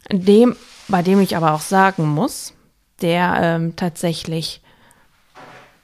dem, 0.10 0.56
bei 0.88 1.02
dem 1.02 1.20
ich 1.20 1.36
aber 1.36 1.54
auch 1.54 1.62
sagen 1.62 2.08
muss, 2.08 2.54
der 3.02 3.38
ähm, 3.42 3.76
tatsächlich 3.76 4.62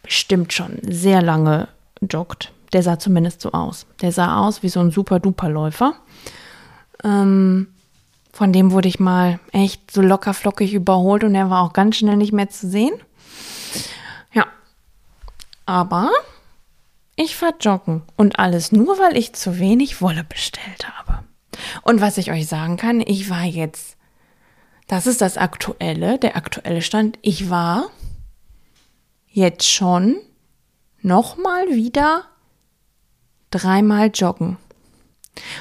bestimmt 0.07 0.53
schon 0.53 0.79
sehr 0.83 1.21
lange 1.21 1.67
joggt. 2.01 2.53
Der 2.73 2.81
sah 2.81 2.97
zumindest 2.97 3.41
so 3.41 3.51
aus. 3.51 3.85
Der 4.01 4.11
sah 4.11 4.39
aus 4.39 4.63
wie 4.63 4.69
so 4.69 4.79
ein 4.79 4.91
super-duper-Läufer. 4.91 5.95
Ähm, 7.03 7.67
von 8.31 8.53
dem 8.53 8.71
wurde 8.71 8.87
ich 8.87 8.99
mal 8.99 9.39
echt 9.51 9.91
so 9.91 10.01
locker 10.01 10.33
flockig 10.33 10.73
überholt 10.73 11.23
und 11.23 11.35
er 11.35 11.49
war 11.49 11.61
auch 11.61 11.73
ganz 11.73 11.97
schnell 11.97 12.17
nicht 12.17 12.33
mehr 12.33 12.49
zu 12.49 12.69
sehen. 12.69 12.93
Ja. 14.33 14.45
Aber 15.65 16.09
ich 17.15 17.35
fahr 17.35 17.53
joggen 17.59 18.03
und 18.15 18.39
alles 18.39 18.71
nur, 18.71 18.97
weil 18.99 19.17
ich 19.17 19.33
zu 19.33 19.59
wenig 19.59 20.01
Wolle 20.01 20.23
bestellt 20.23 20.87
habe. 20.87 21.23
Und 21.81 21.99
was 21.99 22.17
ich 22.17 22.31
euch 22.31 22.47
sagen 22.47 22.77
kann, 22.77 23.01
ich 23.01 23.29
war 23.29 23.43
jetzt, 23.43 23.97
das 24.87 25.07
ist 25.07 25.21
das 25.21 25.37
aktuelle, 25.37 26.17
der 26.17 26.37
aktuelle 26.37 26.81
Stand, 26.81 27.17
ich 27.21 27.49
war 27.49 27.89
jetzt 29.37 29.69
schon 29.71 30.17
nochmal 31.03 31.67
wieder 31.69 32.25
dreimal 33.51 34.09
joggen. 34.11 34.57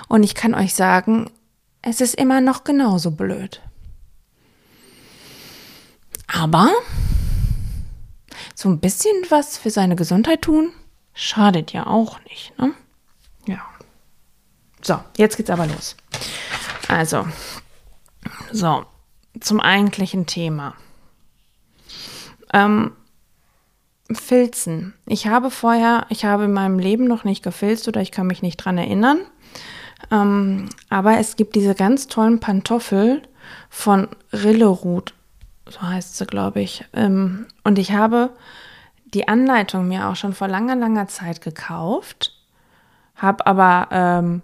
Und 0.08 0.22
ich 0.22 0.34
kann 0.34 0.54
euch 0.54 0.74
sagen, 0.74 1.30
es 1.82 2.00
ist 2.00 2.14
immer 2.14 2.40
noch 2.40 2.64
genauso 2.64 3.10
blöd. 3.10 3.60
Aber 6.26 6.70
so 8.54 8.70
ein 8.70 8.80
bisschen 8.80 9.14
was 9.28 9.58
für 9.58 9.68
seine 9.70 9.94
Gesundheit 9.94 10.40
tun, 10.40 10.72
schadet 11.12 11.74
ja 11.74 11.86
auch 11.86 12.18
nicht, 12.24 12.58
ne? 12.58 12.72
Ja. 13.46 13.60
So, 14.80 14.98
jetzt 15.18 15.36
geht's 15.36 15.50
aber 15.50 15.66
los. 15.66 15.96
Also, 16.88 17.26
so, 18.52 18.86
zum 19.38 19.60
eigentlichen 19.60 20.24
Thema. 20.24 20.74
Ähm, 22.54 22.92
Filzen. 24.12 24.94
Ich 25.06 25.26
habe 25.26 25.50
vorher, 25.50 26.06
ich 26.10 26.24
habe 26.24 26.44
in 26.44 26.52
meinem 26.52 26.78
Leben 26.78 27.04
noch 27.04 27.24
nicht 27.24 27.42
gefilzt 27.42 27.88
oder 27.88 28.00
ich 28.00 28.12
kann 28.12 28.26
mich 28.26 28.42
nicht 28.42 28.56
dran 28.58 28.78
erinnern. 28.78 29.18
Ähm, 30.10 30.68
aber 30.88 31.18
es 31.18 31.36
gibt 31.36 31.54
diese 31.56 31.74
ganz 31.74 32.06
tollen 32.06 32.38
Pantoffel 32.38 33.22
von 33.68 34.08
Rillerud, 34.32 35.14
so 35.68 35.82
heißt 35.82 36.16
sie, 36.16 36.26
glaube 36.26 36.60
ich. 36.60 36.84
Ähm, 36.92 37.46
und 37.64 37.78
ich 37.78 37.92
habe 37.92 38.30
die 39.06 39.28
Anleitung 39.28 39.88
mir 39.88 40.08
auch 40.08 40.16
schon 40.16 40.34
vor 40.34 40.48
langer, 40.48 40.76
langer 40.76 41.08
Zeit 41.08 41.40
gekauft, 41.40 42.32
habe 43.16 43.46
aber 43.46 43.88
ähm, 43.90 44.42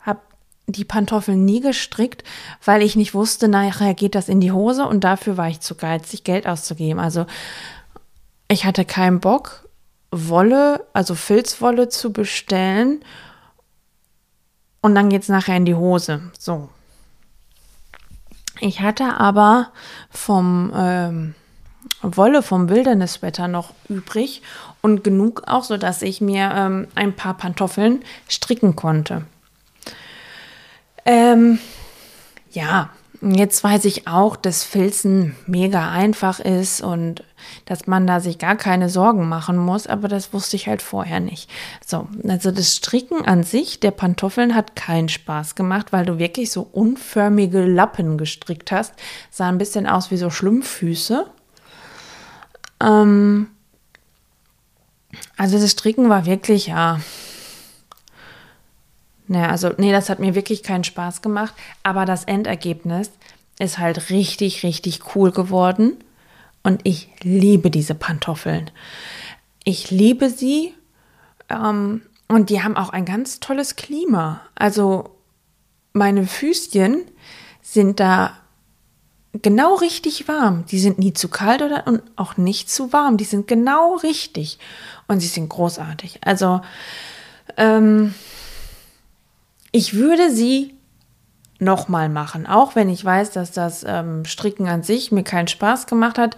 hab 0.00 0.22
die 0.66 0.84
Pantoffeln 0.84 1.44
nie 1.44 1.60
gestrickt, 1.60 2.24
weil 2.64 2.82
ich 2.82 2.96
nicht 2.96 3.14
wusste, 3.14 3.48
nachher 3.48 3.94
geht 3.94 4.14
das 4.14 4.28
in 4.28 4.40
die 4.40 4.52
Hose 4.52 4.86
und 4.86 5.02
dafür 5.04 5.36
war 5.36 5.48
ich 5.48 5.60
zu 5.60 5.74
geizig, 5.74 6.24
Geld 6.24 6.46
auszugeben. 6.46 7.00
Also 7.00 7.26
ich 8.52 8.64
hatte 8.64 8.84
keinen 8.84 9.20
Bock, 9.20 9.68
Wolle, 10.10 10.86
also 10.92 11.14
Filzwolle 11.14 11.88
zu 11.88 12.12
bestellen. 12.12 13.02
Und 14.80 14.94
dann 14.94 15.08
geht 15.08 15.22
es 15.22 15.28
nachher 15.28 15.56
in 15.56 15.64
die 15.64 15.74
Hose. 15.74 16.30
So. 16.38 16.68
Ich 18.60 18.80
hatte 18.80 19.18
aber 19.18 19.72
vom 20.10 20.72
ähm, 20.76 21.34
Wolle 22.02 22.42
vom 22.42 22.68
Wildernesswetter 22.68 23.48
noch 23.48 23.72
übrig 23.88 24.42
und 24.82 25.02
genug 25.02 25.44
auch, 25.46 25.64
sodass 25.64 26.02
ich 26.02 26.20
mir 26.20 26.52
ähm, 26.54 26.88
ein 26.94 27.14
paar 27.14 27.34
Pantoffeln 27.34 28.04
stricken 28.28 28.76
konnte. 28.76 29.24
Ähm, 31.04 31.58
ja, 32.50 32.90
Jetzt 33.24 33.62
weiß 33.62 33.84
ich 33.84 34.08
auch, 34.08 34.34
dass 34.34 34.64
Filzen 34.64 35.36
mega 35.46 35.92
einfach 35.92 36.40
ist 36.40 36.80
und 36.80 37.22
dass 37.66 37.86
man 37.86 38.04
da 38.04 38.18
sich 38.18 38.38
gar 38.38 38.56
keine 38.56 38.88
Sorgen 38.88 39.28
machen 39.28 39.56
muss, 39.56 39.86
aber 39.86 40.08
das 40.08 40.32
wusste 40.32 40.56
ich 40.56 40.66
halt 40.66 40.82
vorher 40.82 41.20
nicht. 41.20 41.48
So, 41.86 42.08
also 42.26 42.50
das 42.50 42.74
Stricken 42.74 43.24
an 43.24 43.44
sich 43.44 43.78
der 43.78 43.92
Pantoffeln 43.92 44.56
hat 44.56 44.74
keinen 44.74 45.08
Spaß 45.08 45.54
gemacht, 45.54 45.92
weil 45.92 46.04
du 46.04 46.18
wirklich 46.18 46.50
so 46.50 46.68
unförmige 46.72 47.64
Lappen 47.64 48.18
gestrickt 48.18 48.72
hast. 48.72 48.92
Sah 49.30 49.48
ein 49.48 49.58
bisschen 49.58 49.86
aus 49.86 50.10
wie 50.10 50.16
so 50.16 50.28
Schlumpfüße. 50.28 51.24
Ähm, 52.82 53.46
also 55.36 55.60
das 55.60 55.70
Stricken 55.70 56.08
war 56.08 56.26
wirklich, 56.26 56.66
ja, 56.66 56.98
naja, 59.32 59.48
also, 59.48 59.70
nee, 59.78 59.92
das 59.92 60.10
hat 60.10 60.18
mir 60.18 60.34
wirklich 60.34 60.62
keinen 60.62 60.84
Spaß 60.84 61.22
gemacht. 61.22 61.54
Aber 61.82 62.04
das 62.04 62.24
Endergebnis 62.24 63.10
ist 63.58 63.78
halt 63.78 64.10
richtig, 64.10 64.62
richtig 64.62 65.16
cool 65.16 65.32
geworden. 65.32 65.96
Und 66.62 66.82
ich 66.84 67.08
liebe 67.22 67.70
diese 67.70 67.94
Pantoffeln. 67.94 68.70
Ich 69.64 69.90
liebe 69.90 70.28
sie. 70.28 70.74
Ähm, 71.48 72.02
und 72.28 72.50
die 72.50 72.62
haben 72.62 72.76
auch 72.76 72.90
ein 72.90 73.06
ganz 73.06 73.40
tolles 73.40 73.74
Klima. 73.76 74.42
Also 74.54 75.16
meine 75.94 76.26
Füßchen 76.26 77.02
sind 77.62 78.00
da 78.00 78.36
genau 79.40 79.76
richtig 79.76 80.28
warm. 80.28 80.66
Die 80.66 80.78
sind 80.78 80.98
nie 80.98 81.14
zu 81.14 81.28
kalt 81.28 81.62
oder 81.62 81.86
und 81.86 82.02
auch 82.16 82.36
nicht 82.36 82.68
zu 82.68 82.92
warm. 82.92 83.16
Die 83.16 83.24
sind 83.24 83.48
genau 83.48 83.96
richtig. 83.96 84.58
Und 85.08 85.20
sie 85.20 85.26
sind 85.26 85.48
großartig. 85.48 86.20
Also 86.22 86.60
ähm, 87.56 88.14
ich 89.72 89.94
würde 89.94 90.30
sie 90.30 90.74
nochmal 91.58 92.08
machen, 92.08 92.46
auch 92.46 92.74
wenn 92.74 92.88
ich 92.88 93.04
weiß, 93.04 93.30
dass 93.30 93.52
das 93.52 93.84
ähm, 93.86 94.24
Stricken 94.24 94.68
an 94.68 94.82
sich 94.82 95.12
mir 95.12 95.22
keinen 95.22 95.48
Spaß 95.48 95.86
gemacht 95.86 96.18
hat. 96.18 96.36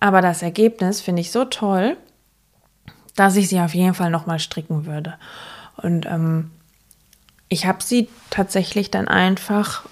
Aber 0.00 0.20
das 0.20 0.42
Ergebnis 0.42 1.00
finde 1.00 1.22
ich 1.22 1.30
so 1.30 1.44
toll, 1.44 1.96
dass 3.16 3.36
ich 3.36 3.48
sie 3.48 3.60
auf 3.60 3.74
jeden 3.74 3.94
Fall 3.94 4.10
nochmal 4.10 4.38
stricken 4.38 4.84
würde. 4.84 5.14
Und 5.76 6.06
ähm, 6.06 6.50
ich 7.48 7.66
habe 7.66 7.82
sie 7.82 8.08
tatsächlich 8.30 8.90
dann 8.90 9.06
einfach, 9.06 9.84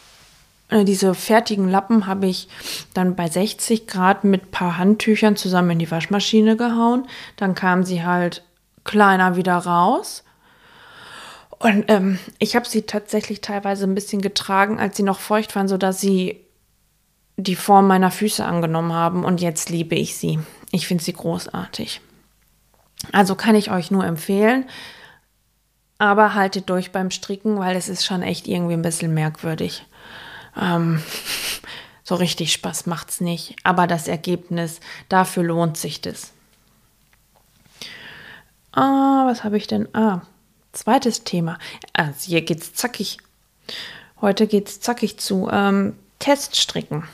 äh, 0.68 0.84
diese 0.84 1.14
fertigen 1.14 1.68
Lappen 1.68 2.06
habe 2.06 2.26
ich 2.26 2.48
dann 2.92 3.14
bei 3.14 3.28
60 3.28 3.86
Grad 3.86 4.24
mit 4.24 4.46
ein 4.46 4.50
paar 4.50 4.78
Handtüchern 4.78 5.36
zusammen 5.36 5.70
in 5.70 5.78
die 5.78 5.90
Waschmaschine 5.90 6.56
gehauen. 6.56 7.06
Dann 7.36 7.54
kamen 7.54 7.84
sie 7.84 8.04
halt 8.04 8.42
kleiner 8.84 9.36
wieder 9.36 9.56
raus. 9.56 10.24
Und 11.62 11.84
ähm, 11.86 12.18
ich 12.40 12.56
habe 12.56 12.68
sie 12.68 12.82
tatsächlich 12.82 13.40
teilweise 13.40 13.84
ein 13.84 13.94
bisschen 13.94 14.20
getragen, 14.20 14.80
als 14.80 14.96
sie 14.96 15.04
noch 15.04 15.20
feucht 15.20 15.54
waren, 15.54 15.68
sodass 15.68 16.00
sie 16.00 16.40
die 17.36 17.54
Form 17.54 17.86
meiner 17.86 18.10
Füße 18.10 18.44
angenommen 18.44 18.92
haben. 18.92 19.24
Und 19.24 19.40
jetzt 19.40 19.70
liebe 19.70 19.94
ich 19.94 20.16
sie. 20.16 20.40
Ich 20.72 20.88
finde 20.88 21.04
sie 21.04 21.12
großartig. 21.12 22.00
Also 23.12 23.36
kann 23.36 23.54
ich 23.54 23.70
euch 23.70 23.92
nur 23.92 24.04
empfehlen. 24.04 24.64
Aber 25.98 26.34
haltet 26.34 26.68
durch 26.68 26.90
beim 26.90 27.12
Stricken, 27.12 27.60
weil 27.60 27.76
es 27.76 27.88
ist 27.88 28.04
schon 28.04 28.22
echt 28.22 28.48
irgendwie 28.48 28.74
ein 28.74 28.82
bisschen 28.82 29.14
merkwürdig. 29.14 29.86
Ähm, 30.60 31.00
so 32.02 32.16
richtig 32.16 32.52
Spaß 32.52 32.86
macht 32.86 33.10
es 33.10 33.20
nicht. 33.20 33.54
Aber 33.62 33.86
das 33.86 34.08
Ergebnis, 34.08 34.80
dafür 35.08 35.44
lohnt 35.44 35.76
sich 35.76 36.00
das. 36.00 36.32
Ah, 38.72 39.26
was 39.26 39.44
habe 39.44 39.56
ich 39.58 39.68
denn? 39.68 39.86
Ah, 39.94 40.22
zweites 40.72 41.24
Thema. 41.24 41.58
Also 41.92 42.26
hier 42.26 42.42
geht's 42.42 42.74
zackig. 42.74 43.18
Heute 44.20 44.46
geht's 44.46 44.80
zackig 44.80 45.18
zu. 45.18 45.48
Ähm, 45.50 45.94
Teststricken. 46.18 47.04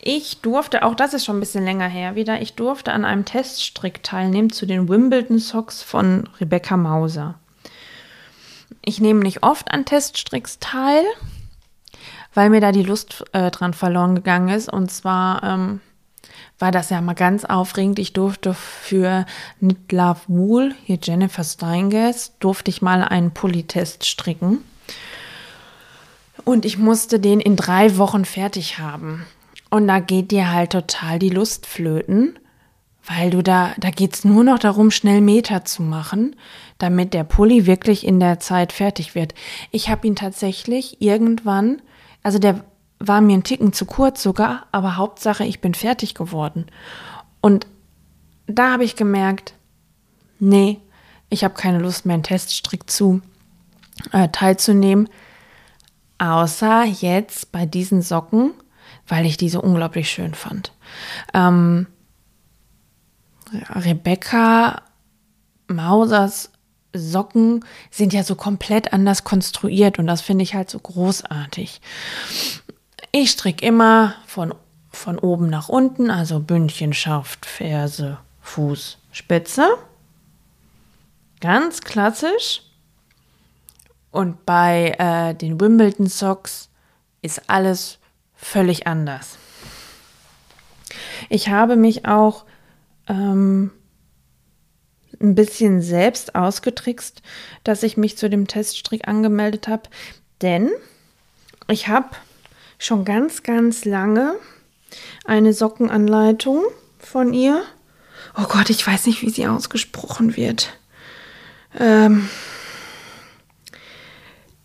Ich 0.00 0.40
durfte, 0.40 0.84
auch 0.84 0.94
das 0.94 1.14
ist 1.14 1.24
schon 1.24 1.38
ein 1.38 1.40
bisschen 1.40 1.64
länger 1.64 1.88
her 1.88 2.14
wieder, 2.14 2.40
ich 2.40 2.54
durfte 2.54 2.92
an 2.92 3.04
einem 3.04 3.24
Teststrick 3.24 4.04
teilnehmen 4.04 4.50
zu 4.50 4.64
den 4.64 4.88
Wimbledon 4.88 5.40
Socks 5.40 5.82
von 5.82 6.28
Rebecca 6.40 6.76
Mauser. 6.76 7.34
Ich 8.84 9.00
nehme 9.00 9.20
nicht 9.20 9.42
oft 9.42 9.72
an 9.72 9.84
Teststricks 9.84 10.60
teil, 10.60 11.02
weil 12.32 12.50
mir 12.50 12.60
da 12.60 12.70
die 12.70 12.84
Lust 12.84 13.24
äh, 13.32 13.50
dran 13.50 13.74
verloren 13.74 14.14
gegangen 14.14 14.48
ist. 14.48 14.72
Und 14.72 14.90
zwar 14.90 15.42
ähm, 15.42 15.80
war 16.58 16.72
das 16.72 16.90
ja 16.90 17.00
mal 17.00 17.14
ganz 17.14 17.44
aufregend. 17.44 17.98
Ich 17.98 18.12
durfte 18.12 18.54
für 18.54 19.26
Knit 19.60 19.92
Love 19.92 20.20
Wool, 20.26 20.74
hier 20.84 20.98
Jennifer 21.02 21.44
Steingers, 21.44 22.32
durfte 22.40 22.70
ich 22.70 22.82
mal 22.82 23.02
einen 23.02 23.32
Pulli-Test 23.32 24.04
stricken. 24.04 24.58
Und 26.44 26.64
ich 26.64 26.78
musste 26.78 27.20
den 27.20 27.40
in 27.40 27.56
drei 27.56 27.98
Wochen 27.98 28.24
fertig 28.24 28.78
haben. 28.78 29.26
Und 29.70 29.86
da 29.86 30.00
geht 30.00 30.30
dir 30.30 30.50
halt 30.50 30.72
total 30.72 31.18
die 31.18 31.28
Lust 31.28 31.66
flöten, 31.66 32.38
weil 33.04 33.30
du 33.30 33.42
da, 33.42 33.72
da 33.78 33.90
geht's 33.90 34.24
nur 34.24 34.44
noch 34.44 34.58
darum, 34.58 34.90
schnell 34.90 35.20
Meter 35.20 35.64
zu 35.64 35.82
machen, 35.82 36.36
damit 36.78 37.14
der 37.14 37.24
Pulli 37.24 37.66
wirklich 37.66 38.06
in 38.06 38.18
der 38.18 38.40
Zeit 38.40 38.72
fertig 38.72 39.14
wird. 39.14 39.34
Ich 39.70 39.88
habe 39.88 40.06
ihn 40.06 40.16
tatsächlich 40.16 41.00
irgendwann, 41.02 41.82
also 42.22 42.38
der 42.38 42.64
war 42.98 43.20
mir 43.20 43.34
ein 43.34 43.44
Ticken 43.44 43.72
zu 43.72 43.86
kurz 43.86 44.22
sogar, 44.22 44.66
aber 44.72 44.96
Hauptsache, 44.96 45.44
ich 45.44 45.60
bin 45.60 45.74
fertig 45.74 46.14
geworden. 46.14 46.66
Und 47.40 47.66
da 48.46 48.72
habe 48.72 48.84
ich 48.84 48.96
gemerkt, 48.96 49.54
nee, 50.38 50.80
ich 51.30 51.44
habe 51.44 51.54
keine 51.54 51.78
Lust 51.78 52.06
mehr, 52.06 52.14
einen 52.14 52.22
Teststrick 52.22 52.90
zu 52.90 53.20
äh, 54.12 54.28
teilzunehmen. 54.28 55.08
Außer 56.18 56.84
jetzt 56.84 57.52
bei 57.52 57.66
diesen 57.66 58.02
Socken, 58.02 58.52
weil 59.06 59.26
ich 59.26 59.36
die 59.36 59.48
so 59.48 59.60
unglaublich 59.60 60.10
schön 60.10 60.34
fand. 60.34 60.72
Ähm, 61.32 61.86
Rebecca 63.74 64.82
Mausers 65.68 66.50
Socken 66.94 67.64
sind 67.90 68.12
ja 68.12 68.24
so 68.24 68.34
komplett 68.34 68.92
anders 68.92 69.24
konstruiert 69.24 69.98
und 69.98 70.06
das 70.06 70.22
finde 70.22 70.42
ich 70.42 70.54
halt 70.54 70.70
so 70.70 70.78
großartig. 70.78 71.80
Ich 73.10 73.30
stricke 73.30 73.64
immer 73.64 74.14
von, 74.26 74.54
von 74.90 75.18
oben 75.18 75.48
nach 75.48 75.68
unten, 75.68 76.10
also 76.10 76.40
Bündchen, 76.40 76.92
Schaft, 76.92 77.46
Ferse, 77.46 78.18
Fuß, 78.42 78.98
Spitze. 79.12 79.66
Ganz 81.40 81.80
klassisch. 81.80 82.62
Und 84.10 84.44
bei 84.44 84.94
äh, 84.98 85.34
den 85.34 85.60
Wimbledon 85.60 86.06
Socks 86.06 86.68
ist 87.22 87.48
alles 87.48 87.98
völlig 88.34 88.86
anders. 88.86 89.38
Ich 91.28 91.48
habe 91.48 91.76
mich 91.76 92.06
auch 92.06 92.44
ähm, 93.08 93.70
ein 95.20 95.34
bisschen 95.34 95.82
selbst 95.82 96.34
ausgetrickst, 96.34 97.22
dass 97.64 97.82
ich 97.82 97.96
mich 97.96 98.16
zu 98.16 98.30
dem 98.30 98.46
Teststrick 98.46 99.08
angemeldet 99.08 99.68
habe, 99.68 99.88
denn 100.40 100.70
ich 101.68 101.88
habe 101.88 102.08
schon 102.78 103.04
ganz, 103.04 103.42
ganz 103.42 103.84
lange 103.84 104.36
eine 105.24 105.52
Sockenanleitung 105.52 106.64
von 106.98 107.34
ihr. 107.34 107.62
Oh 108.36 108.44
Gott, 108.44 108.70
ich 108.70 108.86
weiß 108.86 109.06
nicht, 109.06 109.22
wie 109.22 109.30
sie 109.30 109.46
ausgesprochen 109.46 110.36
wird. 110.36 110.78
Ähm, 111.78 112.28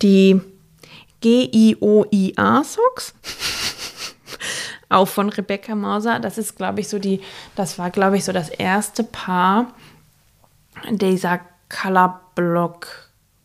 die 0.01 0.39
G-I-O-I-A-Socks. 1.21 3.13
Auch 4.89 5.07
von 5.07 5.29
Rebecca 5.29 5.73
Mauser. 5.73 6.19
Das 6.19 6.37
ist, 6.37 6.55
glaube 6.55 6.81
ich, 6.81 6.87
so 6.87 6.99
die, 6.99 7.21
das 7.55 7.79
war, 7.79 7.89
glaube 7.89 8.17
ich, 8.17 8.25
so 8.25 8.31
das 8.31 8.49
erste 8.49 9.03
Paar 9.03 9.73
dieser 10.91 11.39
Color 11.69 12.21
Block 12.35 12.87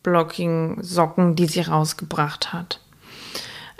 Blocking 0.03 0.81
Socken, 0.81 1.35
die 1.35 1.47
sie 1.47 1.61
rausgebracht 1.61 2.53
hat. 2.53 2.79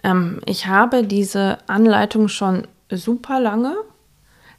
Ähm, 0.09 0.41
ich 0.45 0.67
habe 0.67 1.03
diese 1.03 1.57
Anleitung 1.67 2.27
schon 2.27 2.67
super 2.91 3.39
lange, 3.39 3.75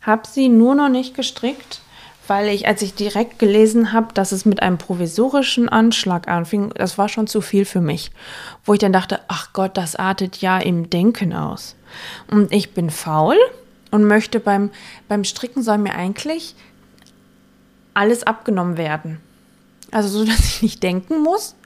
habe 0.00 0.22
sie 0.26 0.48
nur 0.48 0.74
noch 0.74 0.88
nicht 0.88 1.14
gestrickt, 1.14 1.80
weil 2.26 2.48
ich, 2.48 2.66
als 2.66 2.80
ich 2.82 2.94
direkt 2.94 3.38
gelesen 3.38 3.92
habe, 3.92 4.14
dass 4.14 4.32
es 4.32 4.44
mit 4.44 4.62
einem 4.62 4.78
provisorischen 4.78 5.68
Anschlag 5.68 6.28
anfing, 6.28 6.70
das 6.74 6.96
war 6.96 7.08
schon 7.08 7.26
zu 7.26 7.40
viel 7.40 7.64
für 7.64 7.80
mich. 7.80 8.12
Wo 8.64 8.72
ich 8.72 8.78
dann 8.78 8.92
dachte, 8.92 9.20
ach 9.28 9.52
Gott, 9.52 9.76
das 9.76 9.96
artet 9.96 10.36
ja 10.40 10.58
im 10.58 10.90
Denken 10.90 11.32
aus. 11.32 11.74
Und 12.30 12.52
ich 12.52 12.72
bin 12.72 12.90
faul 12.90 13.36
und 13.90 14.04
möchte 14.04 14.38
beim, 14.38 14.70
beim 15.08 15.24
Stricken 15.24 15.62
soll 15.62 15.78
mir 15.78 15.94
eigentlich 15.94 16.54
alles 17.94 18.22
abgenommen 18.22 18.76
werden. 18.76 19.20
Also 19.90 20.08
so, 20.08 20.24
dass 20.30 20.38
ich 20.38 20.62
nicht 20.62 20.82
denken 20.84 21.22
muss. 21.22 21.56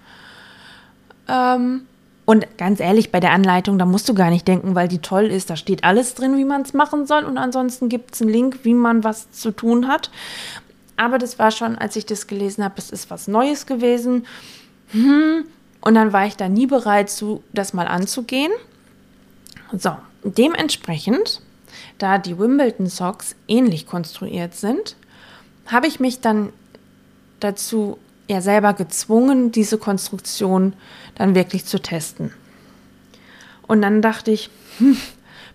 Ähm, 1.29 1.83
und 2.27 2.57
ganz 2.57 2.81
ehrlich, 2.81 3.13
bei 3.13 3.21
der 3.21 3.33
Anleitung, 3.33 3.79
da 3.79 3.85
musst 3.85 4.09
du 4.09 4.15
gar 4.15 4.31
nicht 4.31 4.49
denken, 4.49 4.75
weil 4.75 4.89
die 4.89 4.99
toll 4.99 5.27
ist. 5.27 5.51
Da 5.51 5.57
steht 5.57 5.85
alles 5.85 6.15
drin, 6.15 6.39
wie 6.39 6.45
man 6.45 6.63
es 6.63 6.73
machen 6.73 7.07
soll. 7.07 7.25
Und 7.25 7.37
ansonsten 7.37 7.89
gibt 7.89 8.15
es 8.15 8.23
einen 8.23 8.31
Link, 8.31 8.61
wie 8.63 8.75
man 8.75 9.05
was 9.05 9.31
zu 9.31 9.51
tun 9.51 9.89
hat. 9.89 10.11
Aber 10.97 11.19
das 11.19 11.39
war 11.39 11.51
schon, 11.51 11.77
als 11.77 11.97
ich 11.97 12.07
das 12.07 12.27
gelesen 12.27 12.65
habe, 12.65 12.77
es 12.79 12.91
ist 12.91 13.11
was 13.11 13.29
Neues 13.29 13.67
gewesen. 13.67 14.27
Hm. 14.89 15.45
Und 15.83 15.95
dann 15.95 16.15
war 16.15 16.27
ich 16.27 16.37
da 16.37 16.49
nie 16.49 16.67
bereit, 16.67 17.11
zu, 17.11 17.43
das 17.53 17.75
mal 17.75 17.87
anzugehen. 17.87 18.53
So, 19.77 19.95
dementsprechend, 20.23 21.43
da 21.99 22.17
die 22.17 22.39
Wimbledon 22.39 22.87
Socks 22.87 23.37
ähnlich 23.49 23.87
konstruiert 23.87 24.55
sind, 24.55 24.97
habe 25.67 25.89
ich 25.89 26.01
mich 26.01 26.21
dann 26.21 26.53
dazu 27.41 27.99
ja 28.29 28.41
selber 28.41 28.73
gezwungen, 28.73 29.53
diese 29.53 29.77
Konstruktion 29.77 30.73
dann 31.15 31.35
wirklich 31.35 31.65
zu 31.65 31.81
testen. 31.81 32.33
Und 33.67 33.83
dann 33.83 34.03
dachte 34.03 34.31
ich, 34.31 34.51
hm, 34.79 34.97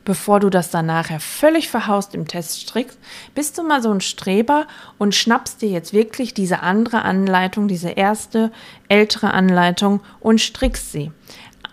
bevor 0.05 0.39
du 0.39 0.49
das 0.49 0.71
dann 0.71 0.87
nachher 0.87 1.19
völlig 1.19 1.69
verhaust 1.69 2.15
im 2.15 2.27
Test 2.27 2.61
strickst, 2.61 2.97
bist 3.35 3.57
du 3.57 3.63
mal 3.63 3.81
so 3.81 3.91
ein 3.91 4.01
Streber 4.01 4.67
und 4.97 5.15
schnappst 5.15 5.61
dir 5.61 5.69
jetzt 5.69 5.93
wirklich 5.93 6.33
diese 6.33 6.61
andere 6.61 7.03
Anleitung, 7.03 7.67
diese 7.67 7.89
erste 7.89 8.51
ältere 8.87 9.31
Anleitung 9.33 10.01
und 10.19 10.41
strickst 10.41 10.91
sie. 10.91 11.11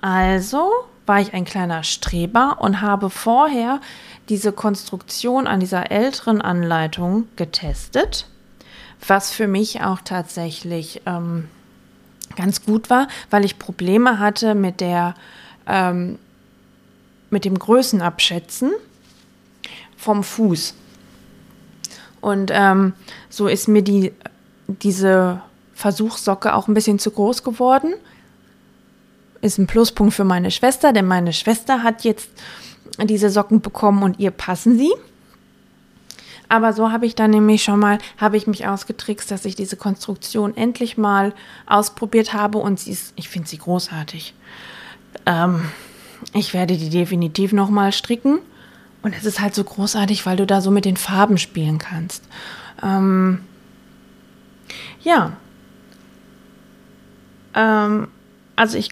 Also 0.01 0.71
war 1.07 1.21
ich 1.21 1.35
ein 1.35 1.45
kleiner 1.45 1.83
Streber 1.85 2.59
und 2.61 2.81
habe 2.81 3.11
vorher 3.11 3.81
diese 4.29 4.53
Konstruktion 4.53 5.47
an 5.47 5.61
dieser 5.61 5.91
älteren 5.91 6.43
Anleitung 6.43 7.29
getestet, 7.37 8.29
was 9.07 9.31
für 9.33 9.47
mich 9.47 9.83
auch 9.83 10.01
tatsächlich 10.03 11.03
ähm, 11.07 11.49
ganz 12.37 12.65
gut 12.65 12.91
war, 12.91 13.09
weil 13.31 13.45
ich 13.45 13.59
Probleme 13.59 14.19
hatte 14.19 14.55
mit 14.55 14.81
der 14.81 15.15
ähm, 15.67 16.19
mit 17.31 17.45
dem 17.45 17.59
Größenabschätzen 17.59 18.73
vom 19.97 20.23
Fuß. 20.23 20.75
Und 22.21 22.51
ähm, 22.53 22.95
so 23.29 23.47
ist 23.47 23.69
mir 23.69 23.83
die, 23.83 24.13
diese 24.69 25.43
Versuchssocke 25.75 26.55
auch 26.55 26.69
ein 26.69 26.75
bisschen 26.75 26.99
zu 26.99 27.11
groß 27.11 27.43
geworden. 27.43 27.95
Ist 29.43 29.59
ein 29.59 29.67
Pluspunkt 29.67 30.15
für 30.15 30.25
meine 30.25 30.51
Schwester, 30.51 30.93
denn 30.93 31.07
meine 31.07 31.33
Schwester 31.33 31.83
hat 31.83 32.05
jetzt 32.05 32.31
diese 33.05 33.31
Socken 33.31 33.61
bekommen 33.61 34.03
und 34.03 34.19
ihr 34.19 34.31
passen 34.31 34.79
sie. 34.79 34.93
Aber 36.49 36.73
so 36.73 36.93
habe 36.93 37.07
ich 37.07 37.15
dann 37.15 37.31
nämlich 37.31 37.65
schon 37.65 37.81
mal, 37.81 37.99
habe 38.19 38.37
ich 38.37 38.47
mich 38.47 38.67
ausgetrickst, 38.67 39.31
dass 39.31 39.45
ich 39.45 39.57
diese 39.57 39.77
Konstruktion 39.77 40.57
endlich 40.57 40.97
mal 40.97 41.35
ausprobiert 41.67 42.33
habe 42.33 42.59
und 42.59 42.81
sie 42.81 42.93
ist, 42.93 43.13
ich 43.17 43.29
finde 43.29 43.49
sie 43.49 43.59
großartig. 43.59 44.35
Ähm, 45.27 45.69
ich 46.33 46.55
werde 46.55 46.77
die 46.77 46.91
definitiv 46.91 47.53
nochmal 47.53 47.93
stricken. 47.93 48.39
Und 49.03 49.15
es 49.15 49.25
ist 49.25 49.41
halt 49.41 49.55
so 49.55 49.63
großartig, 49.63 50.27
weil 50.27 50.37
du 50.37 50.47
da 50.47 50.61
so 50.61 50.71
mit 50.71 50.85
den 50.85 50.97
Farben 50.97 51.39
spielen 51.39 51.79
kannst. 51.79 52.25
Ähm, 52.83 53.41
ja. 55.03 55.37
Ähm, 57.55 58.09
also 58.57 58.77
ich 58.77 58.91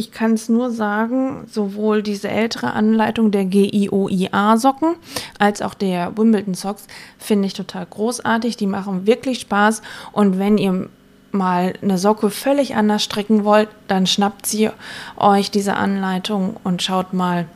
ich 0.00 0.12
kann 0.12 0.32
es 0.32 0.48
nur 0.48 0.70
sagen, 0.70 1.46
sowohl 1.46 2.02
diese 2.02 2.28
ältere 2.28 2.72
Anleitung 2.72 3.30
der 3.30 3.44
GIOIA-Socken 3.44 4.94
als 5.38 5.60
auch 5.60 5.74
der 5.74 6.16
Wimbledon 6.16 6.54
Socks 6.54 6.86
finde 7.18 7.46
ich 7.46 7.52
total 7.52 7.84
großartig. 7.84 8.56
Die 8.56 8.66
machen 8.66 9.06
wirklich 9.06 9.40
Spaß. 9.40 9.82
Und 10.12 10.38
wenn 10.38 10.56
ihr 10.56 10.88
mal 11.32 11.74
eine 11.82 11.98
Socke 11.98 12.30
völlig 12.30 12.76
anders 12.76 13.04
stricken 13.04 13.44
wollt, 13.44 13.68
dann 13.88 14.06
schnappt 14.06 14.46
sie 14.46 14.70
euch 15.18 15.50
diese 15.50 15.76
Anleitung 15.76 16.56
und 16.64 16.82
schaut 16.82 17.12
mal, 17.12 17.46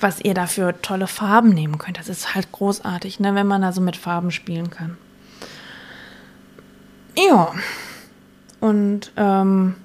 was 0.00 0.20
ihr 0.20 0.34
da 0.34 0.48
für 0.48 0.74
tolle 0.82 1.06
Farben 1.06 1.50
nehmen 1.50 1.78
könnt. 1.78 2.00
Das 2.00 2.08
ist 2.08 2.34
halt 2.34 2.50
großartig, 2.50 3.20
ne, 3.20 3.36
wenn 3.36 3.46
man 3.46 3.62
da 3.62 3.70
so 3.70 3.80
mit 3.80 3.96
Farben 3.96 4.32
spielen 4.32 4.70
kann. 4.70 4.98
Ja. 7.16 7.52
Und 8.58 9.12
ähm, 9.16 9.76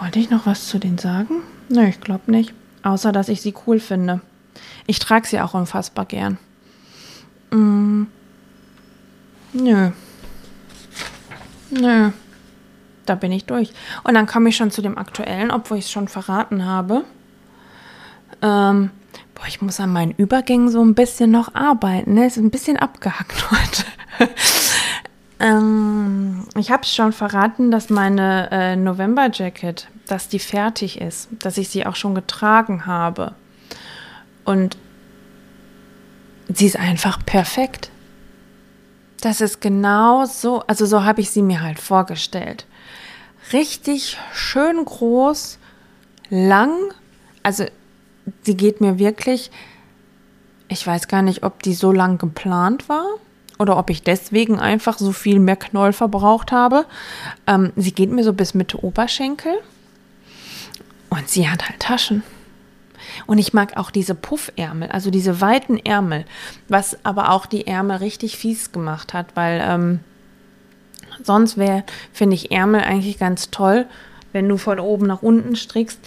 wollte 0.00 0.18
ich 0.18 0.30
noch 0.30 0.46
was 0.46 0.66
zu 0.66 0.78
denen 0.78 0.98
sagen? 0.98 1.42
Nö, 1.68 1.86
ich 1.86 2.00
glaube 2.00 2.30
nicht. 2.30 2.54
Außer, 2.82 3.12
dass 3.12 3.28
ich 3.28 3.42
sie 3.42 3.54
cool 3.66 3.78
finde. 3.78 4.20
Ich 4.86 4.98
trage 4.98 5.26
sie 5.26 5.40
auch 5.40 5.54
unfassbar 5.54 6.06
gern. 6.06 6.38
Mm. 7.50 8.04
Nö. 9.52 9.90
Nö. 11.70 12.10
Da 13.06 13.14
bin 13.14 13.32
ich 13.32 13.44
durch. 13.44 13.72
Und 14.04 14.14
dann 14.14 14.26
komme 14.26 14.48
ich 14.48 14.56
schon 14.56 14.70
zu 14.70 14.82
dem 14.82 14.96
aktuellen, 14.96 15.50
obwohl 15.50 15.78
ich 15.78 15.84
es 15.84 15.90
schon 15.90 16.08
verraten 16.08 16.64
habe. 16.64 17.04
Ähm, 18.42 18.90
boah, 19.34 19.46
ich 19.48 19.60
muss 19.60 19.80
an 19.80 19.92
meinen 19.92 20.12
Übergängen 20.12 20.70
so 20.70 20.82
ein 20.82 20.94
bisschen 20.94 21.30
noch 21.30 21.54
arbeiten. 21.54 22.14
Ne? 22.14 22.26
Ist 22.26 22.36
ein 22.36 22.50
bisschen 22.50 22.76
abgehackt 22.76 23.50
heute. 23.50 23.84
Ähm, 25.40 26.44
ich 26.56 26.70
habe 26.70 26.84
schon 26.84 27.12
verraten, 27.12 27.70
dass 27.70 27.88
meine 27.88 28.50
äh, 28.50 28.76
November 28.76 29.30
Jacket, 29.32 29.88
dass 30.06 30.28
die 30.28 30.38
fertig 30.38 31.00
ist, 31.00 31.28
dass 31.38 31.56
ich 31.56 31.70
sie 31.70 31.86
auch 31.86 31.96
schon 31.96 32.14
getragen 32.14 32.84
habe. 32.84 33.34
Und 34.44 34.76
sie 36.48 36.66
ist 36.66 36.78
einfach 36.78 37.24
perfekt. 37.24 37.90
Das 39.22 39.40
ist 39.40 39.60
genau 39.60 40.26
so, 40.26 40.60
also 40.66 40.84
so 40.84 41.04
habe 41.04 41.22
ich 41.22 41.30
sie 41.30 41.42
mir 41.42 41.62
halt 41.62 41.78
vorgestellt. 41.78 42.66
Richtig 43.52 44.18
schön 44.32 44.84
groß, 44.84 45.58
lang, 46.28 46.72
also 47.42 47.64
sie 48.42 48.56
geht 48.56 48.80
mir 48.80 48.98
wirklich, 48.98 49.50
ich 50.68 50.86
weiß 50.86 51.08
gar 51.08 51.22
nicht, 51.22 51.42
ob 51.42 51.62
die 51.62 51.74
so 51.74 51.92
lang 51.92 52.18
geplant 52.18 52.88
war 52.88 53.06
oder 53.60 53.76
ob 53.76 53.90
ich 53.90 54.02
deswegen 54.02 54.58
einfach 54.58 54.98
so 54.98 55.12
viel 55.12 55.38
mehr 55.38 55.56
Knoll 55.56 55.92
verbraucht 55.92 56.50
habe. 56.50 56.86
Ähm, 57.46 57.72
sie 57.76 57.92
geht 57.92 58.10
mir 58.10 58.24
so 58.24 58.32
bis 58.32 58.54
Mitte 58.54 58.82
Oberschenkel 58.82 59.52
und 61.10 61.28
sie 61.28 61.48
hat 61.48 61.68
halt 61.68 61.78
Taschen. 61.78 62.22
Und 63.26 63.38
ich 63.38 63.52
mag 63.52 63.76
auch 63.76 63.90
diese 63.90 64.14
Puffärmel, 64.14 64.88
also 64.88 65.10
diese 65.10 65.42
weiten 65.42 65.76
Ärmel, 65.76 66.24
was 66.68 67.04
aber 67.04 67.32
auch 67.32 67.44
die 67.44 67.66
Ärmel 67.66 67.98
richtig 67.98 68.38
fies 68.38 68.72
gemacht 68.72 69.12
hat, 69.12 69.26
weil 69.34 69.62
ähm, 69.62 70.00
sonst 71.22 71.58
wäre, 71.58 71.84
finde 72.12 72.36
ich, 72.36 72.50
Ärmel 72.50 72.80
eigentlich 72.80 73.18
ganz 73.18 73.50
toll, 73.50 73.86
wenn 74.32 74.48
du 74.48 74.56
von 74.56 74.80
oben 74.80 75.06
nach 75.06 75.22
unten 75.22 75.54
strickst, 75.54 75.98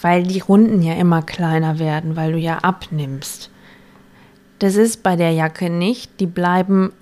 weil 0.00 0.22
die 0.22 0.40
Runden 0.40 0.80
ja 0.82 0.94
immer 0.94 1.22
kleiner 1.22 1.80
werden, 1.80 2.14
weil 2.14 2.32
du 2.32 2.38
ja 2.38 2.58
abnimmst. 2.58 3.50
Das 4.60 4.76
ist 4.76 5.02
bei 5.02 5.16
der 5.16 5.32
Jacke 5.32 5.70
nicht. 5.70 6.20
Die 6.20 6.26
bleiben 6.26 6.92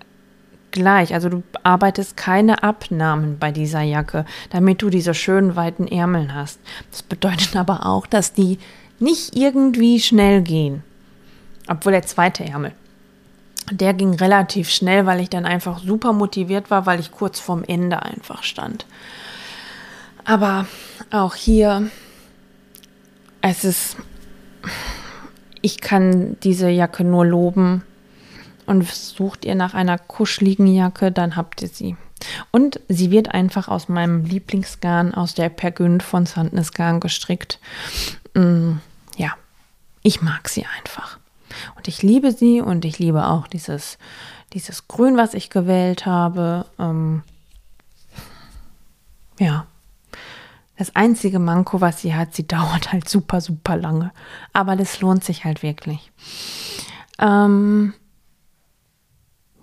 gleich. 0.71 1.15
Also 1.15 1.29
du 1.29 1.43
arbeitest 1.63 2.17
keine 2.17 2.63
Abnahmen 2.63 3.39
bei 3.39 3.53
dieser 3.53 3.83
Jacke, 3.83 4.25
damit 4.51 4.83
du 4.83 4.91
diese 4.91 5.15
schönen 5.15 5.57
weiten 5.57 5.87
Ärmeln 5.87 6.35
hast. 6.35 6.61
Das 6.91 7.03
bedeutet 7.03 7.57
aber 7.57 7.87
auch, 7.87 8.07
dass 8.07 8.33
die 8.33 8.59
nicht 8.99 9.37
irgendwie 9.37 10.01
schnell 10.01 10.43
gehen. 10.43 10.83
Obwohl 11.69 11.93
der 11.93 12.07
zweite 12.07 12.45
Ärmel. 12.45 12.73
Der 13.71 13.93
ging 13.93 14.15
relativ 14.15 14.71
schnell, 14.71 15.05
weil 15.05 15.21
ich 15.21 15.29
dann 15.29 15.45
einfach 15.45 15.81
super 15.81 16.15
motiviert 16.15 16.71
war, 16.71 16.87
weil 16.87 17.01
ich 17.01 17.13
kurz 17.13 17.39
vorm 17.39 17.65
Ende 17.65 18.03
einfach 18.03 18.43
stand. 18.43 18.87
Aber 20.25 20.67
auch 21.11 21.35
hier, 21.35 21.91
es 23.43 23.65
ist, 23.65 23.97
ich 25.61 25.81
kann 25.81 26.39
diese 26.43 26.71
Jacke 26.71 27.05
nur 27.05 27.27
loben 27.27 27.83
und 28.69 28.87
sucht 28.87 29.45
ihr 29.45 29.55
nach 29.55 29.75
einer 29.75 29.99
kuscheligen 29.99 30.67
Jacke, 30.67 31.11
dann 31.11 31.37
habt 31.37 31.63
ihr 31.63 31.69
sie. 31.69 31.97
Und 32.51 32.81
sie 32.89 33.11
wird 33.11 33.33
einfach 33.33 33.69
aus 33.69 33.89
meinem 33.89 34.25
Lieblingsgarn, 34.25 35.15
aus 35.15 35.35
der 35.35 35.49
Pergünd 35.49 36.03
von 36.03 36.27
Sandnes 36.27 36.73
Garn 36.73 37.01
gestrickt. 37.01 37.61
Mm, 38.35 38.73
ja, 39.17 39.33
ich 40.03 40.21
mag 40.21 40.49
sie 40.49 40.67
einfach. 40.79 41.19
Und 41.77 41.89
ich 41.89 42.03
liebe 42.03 42.33
sie 42.33 42.61
und 42.61 42.85
ich 42.85 42.99
liebe 42.99 43.27
auch 43.27 43.47
dieses, 43.47 43.99
dieses 44.53 44.87
Grün, 44.87 45.17
was 45.17 45.35
ich 45.35 45.49
gewählt 45.49 46.07
habe. 46.07 46.67
Ähm, 46.79 47.23
ja. 49.39 49.67
Das 50.77 50.95
einzige 50.95 51.39
Manko, 51.41 51.81
was 51.81 52.03
sie 52.03 52.15
hat, 52.15 52.35
sie 52.35 52.47
dauert 52.49 52.93
halt 52.93 53.09
super, 53.09 53.41
super 53.41 53.77
lange. 53.77 54.13
Aber 54.53 54.77
das 54.77 55.01
lohnt 55.01 55.25
sich 55.25 55.45
halt 55.45 55.63
wirklich. 55.63 56.13
Ähm, 57.19 57.95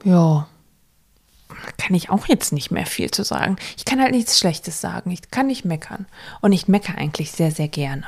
ja, 0.06 0.48
kann 1.78 1.96
ich 1.96 2.10
auch 2.10 2.28
jetzt 2.28 2.54
nicht 2.54 2.72
mehr 2.72 2.86
viel 2.86 3.12
zu 3.12 3.24
sagen. 3.24 3.58
Ich 3.78 3.86
kann 3.86 4.00
halt 4.00 4.12
nichts 4.12 4.40
Schlechtes 4.40 4.80
sagen. 4.80 5.12
Ich 5.12 5.30
kann 5.32 5.48
nicht 5.48 5.66
meckern. 5.66 6.06
Und 6.42 6.54
ich 6.54 6.68
meckere 6.68 6.98
eigentlich 6.98 7.32
sehr, 7.32 7.52
sehr 7.52 7.68
gerne. 7.68 8.06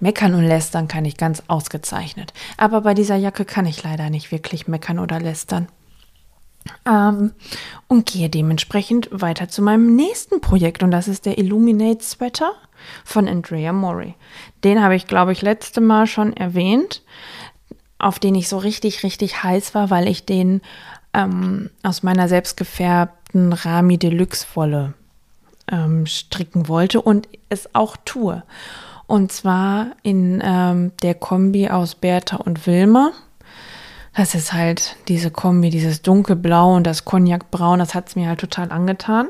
Meckern 0.00 0.34
und 0.34 0.44
lästern 0.44 0.86
kann 0.86 1.04
ich 1.04 1.16
ganz 1.16 1.42
ausgezeichnet. 1.48 2.32
Aber 2.56 2.82
bei 2.82 2.94
dieser 2.94 3.16
Jacke 3.16 3.44
kann 3.44 3.66
ich 3.66 3.82
leider 3.82 4.10
nicht 4.10 4.30
wirklich 4.30 4.68
meckern 4.68 4.98
oder 5.00 5.18
lästern. 5.18 5.68
Ähm, 6.86 7.32
und 7.88 8.06
gehe 8.06 8.28
dementsprechend 8.28 9.08
weiter 9.10 9.48
zu 9.48 9.62
meinem 9.62 9.96
nächsten 9.96 10.40
Projekt. 10.40 10.82
Und 10.82 10.92
das 10.92 11.08
ist 11.08 11.26
der 11.26 11.38
Illuminate 11.38 12.04
Sweater 12.04 12.52
von 13.04 13.26
Andrea 13.26 13.72
Mori. 13.72 14.14
Den 14.62 14.82
habe 14.82 14.94
ich, 14.94 15.06
glaube 15.06 15.32
ich, 15.32 15.42
letzte 15.42 15.80
Mal 15.80 16.06
schon 16.06 16.36
erwähnt, 16.36 17.02
auf 17.98 18.20
den 18.20 18.36
ich 18.36 18.48
so 18.48 18.58
richtig, 18.58 19.02
richtig 19.02 19.42
heiß 19.42 19.74
war, 19.74 19.90
weil 19.90 20.06
ich 20.06 20.24
den 20.24 20.60
ähm, 21.14 21.70
aus 21.82 22.02
meiner 22.02 22.28
selbstgefärbten 22.28 23.52
Rami 23.52 23.98
Deluxe 23.98 24.46
Wolle 24.54 24.94
ähm, 25.70 26.06
stricken 26.06 26.68
wollte 26.68 27.00
und 27.00 27.28
es 27.48 27.74
auch 27.74 27.96
tue. 28.04 28.42
Und 29.06 29.32
zwar 29.32 29.92
in 30.02 30.42
ähm, 30.44 30.92
der 31.02 31.14
Kombi 31.14 31.68
aus 31.68 31.94
Bertha 31.94 32.36
und 32.36 32.66
Wilma. 32.66 33.12
Das 34.14 34.34
ist 34.34 34.52
halt 34.52 34.96
diese 35.08 35.30
Kombi, 35.30 35.70
dieses 35.70 36.02
dunkelblau 36.02 36.74
und 36.74 36.84
das 36.84 37.04
Cognacbraun, 37.04 37.78
das 37.78 37.94
hat 37.94 38.08
es 38.08 38.16
mir 38.16 38.28
halt 38.28 38.40
total 38.40 38.70
angetan. 38.70 39.28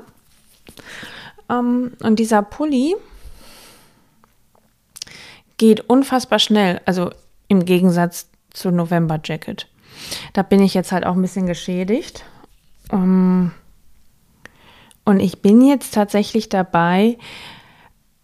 Ähm, 1.49 1.93
und 2.01 2.19
dieser 2.19 2.43
Pulli 2.43 2.97
geht 5.59 5.81
unfassbar 5.89 6.39
schnell, 6.39 6.81
also 6.87 7.11
im 7.49 7.65
Gegensatz 7.65 8.29
zu 8.51 8.71
November 8.71 9.21
Jacket. 9.23 9.69
Da 10.33 10.43
bin 10.43 10.63
ich 10.63 10.75
jetzt 10.75 10.93
halt 10.93 11.05
auch 11.07 11.15
ein 11.15 11.23
bisschen 11.23 11.47
geschädigt. 11.47 12.25
Um, 12.91 13.53
und 15.05 15.21
ich 15.21 15.41
bin 15.43 15.63
jetzt 15.63 15.95
tatsächlich 15.95 16.49
dabei, 16.49 17.19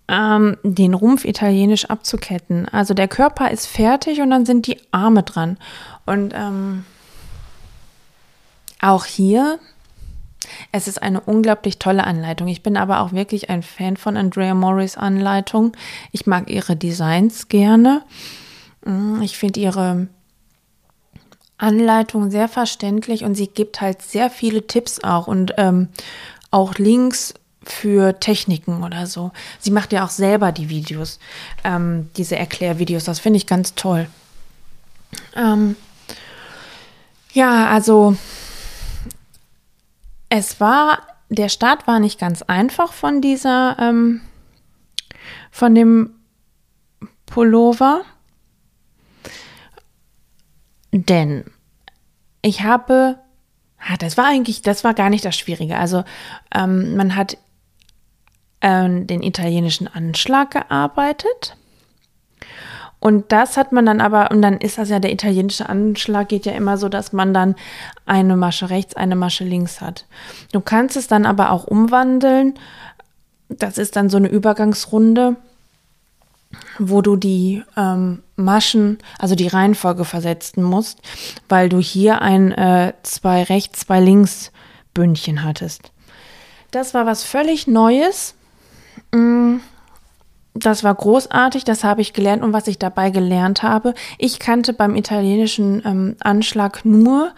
ähm, 0.08 0.56
den 0.62 0.94
Rumpf 0.94 1.24
italienisch 1.24 1.86
abzuketten. 1.86 2.68
Also 2.68 2.94
der 2.94 3.08
Körper 3.08 3.50
ist 3.50 3.66
fertig 3.66 4.20
und 4.20 4.30
dann 4.30 4.44
sind 4.44 4.66
die 4.66 4.78
Arme 4.90 5.22
dran. 5.22 5.56
Und 6.06 6.34
ähm, 6.34 6.84
auch 8.80 9.06
hier, 9.06 9.58
es 10.72 10.88
ist 10.88 11.02
eine 11.02 11.20
unglaublich 11.20 11.78
tolle 11.78 12.04
Anleitung. 12.04 12.48
Ich 12.48 12.62
bin 12.62 12.76
aber 12.76 13.00
auch 13.00 13.12
wirklich 13.12 13.48
ein 13.48 13.62
Fan 13.62 13.96
von 13.96 14.16
Andrea 14.16 14.54
Morris 14.54 14.98
Anleitung. 14.98 15.72
Ich 16.12 16.26
mag 16.26 16.50
ihre 16.50 16.76
Designs 16.76 17.48
gerne. 17.48 18.02
Mm, 18.84 19.22
ich 19.22 19.38
finde 19.38 19.60
ihre 19.60 20.08
Anleitung 21.64 22.30
sehr 22.30 22.48
verständlich 22.48 23.24
und 23.24 23.34
sie 23.34 23.48
gibt 23.48 23.80
halt 23.80 24.02
sehr 24.02 24.30
viele 24.30 24.66
Tipps 24.66 25.02
auch 25.02 25.26
und 25.26 25.54
ähm, 25.56 25.88
auch 26.50 26.74
Links 26.74 27.34
für 27.64 28.20
Techniken 28.20 28.84
oder 28.84 29.06
so. 29.06 29.32
Sie 29.58 29.70
macht 29.70 29.92
ja 29.92 30.04
auch 30.04 30.10
selber 30.10 30.52
die 30.52 30.68
Videos, 30.68 31.18
ähm, 31.64 32.10
diese 32.16 32.36
Erklärvideos. 32.36 33.04
Das 33.04 33.18
finde 33.18 33.38
ich 33.38 33.46
ganz 33.46 33.74
toll. 33.74 34.06
Ähm, 35.34 35.76
ja, 37.32 37.68
also 37.68 38.16
es 40.28 40.60
war, 40.60 40.98
der 41.28 41.48
Start 41.48 41.86
war 41.86 41.98
nicht 41.98 42.20
ganz 42.20 42.42
einfach 42.42 42.92
von 42.92 43.20
dieser, 43.20 43.76
ähm, 43.80 44.20
von 45.50 45.74
dem 45.74 46.10
Pullover. 47.26 48.02
Denn 50.92 51.44
ich 52.44 52.62
habe, 52.62 53.18
das 53.98 54.16
war 54.16 54.26
eigentlich, 54.26 54.60
das 54.60 54.84
war 54.84 54.92
gar 54.92 55.08
nicht 55.08 55.24
das 55.24 55.36
Schwierige. 55.36 55.78
Also 55.78 56.04
ähm, 56.54 56.94
man 56.94 57.16
hat 57.16 57.38
äh, 58.60 58.88
den 58.88 59.22
italienischen 59.22 59.88
Anschlag 59.88 60.50
gearbeitet. 60.50 61.56
Und 63.00 63.32
das 63.32 63.56
hat 63.56 63.72
man 63.72 63.86
dann 63.86 64.00
aber, 64.00 64.30
und 64.30 64.42
dann 64.42 64.58
ist 64.58 64.78
das 64.78 64.90
ja 64.90 64.98
der 64.98 65.12
italienische 65.12 65.68
Anschlag, 65.68 66.28
geht 66.28 66.46
ja 66.46 66.52
immer 66.52 66.76
so, 66.76 66.88
dass 66.88 67.12
man 67.12 67.34
dann 67.34 67.54
eine 68.06 68.36
Masche 68.36 68.70
rechts, 68.70 68.94
eine 68.94 69.16
Masche 69.16 69.44
links 69.44 69.80
hat. 69.80 70.06
Du 70.52 70.60
kannst 70.60 70.96
es 70.96 71.06
dann 71.06 71.26
aber 71.26 71.50
auch 71.50 71.64
umwandeln. 71.64 72.54
Das 73.48 73.78
ist 73.78 73.96
dann 73.96 74.10
so 74.10 74.16
eine 74.18 74.28
Übergangsrunde, 74.28 75.36
wo 76.78 77.02
du 77.02 77.16
die 77.16 77.62
ähm, 77.76 78.22
Maschen, 78.36 78.98
also 79.18 79.34
die 79.34 79.48
Reihenfolge 79.48 80.04
versetzen 80.04 80.62
musst, 80.62 81.00
weil 81.48 81.68
du 81.68 81.78
hier 81.78 82.22
ein 82.22 82.52
äh, 82.52 82.92
zwei 83.02 83.42
rechts, 83.42 83.80
zwei 83.80 84.00
links 84.00 84.52
Bündchen 84.92 85.44
hattest. 85.44 85.92
Das 86.70 86.94
war 86.94 87.06
was 87.06 87.22
völlig 87.22 87.66
Neues. 87.66 88.34
Mm, 89.12 89.56
das 90.54 90.84
war 90.84 90.94
großartig, 90.94 91.64
das 91.64 91.84
habe 91.84 92.00
ich 92.00 92.12
gelernt 92.12 92.42
und 92.42 92.52
was 92.52 92.68
ich 92.68 92.78
dabei 92.78 93.10
gelernt 93.10 93.62
habe. 93.62 93.94
Ich 94.18 94.38
kannte 94.38 94.72
beim 94.72 94.94
italienischen 94.94 95.82
ähm, 95.84 96.16
Anschlag 96.20 96.84
nur, 96.84 97.32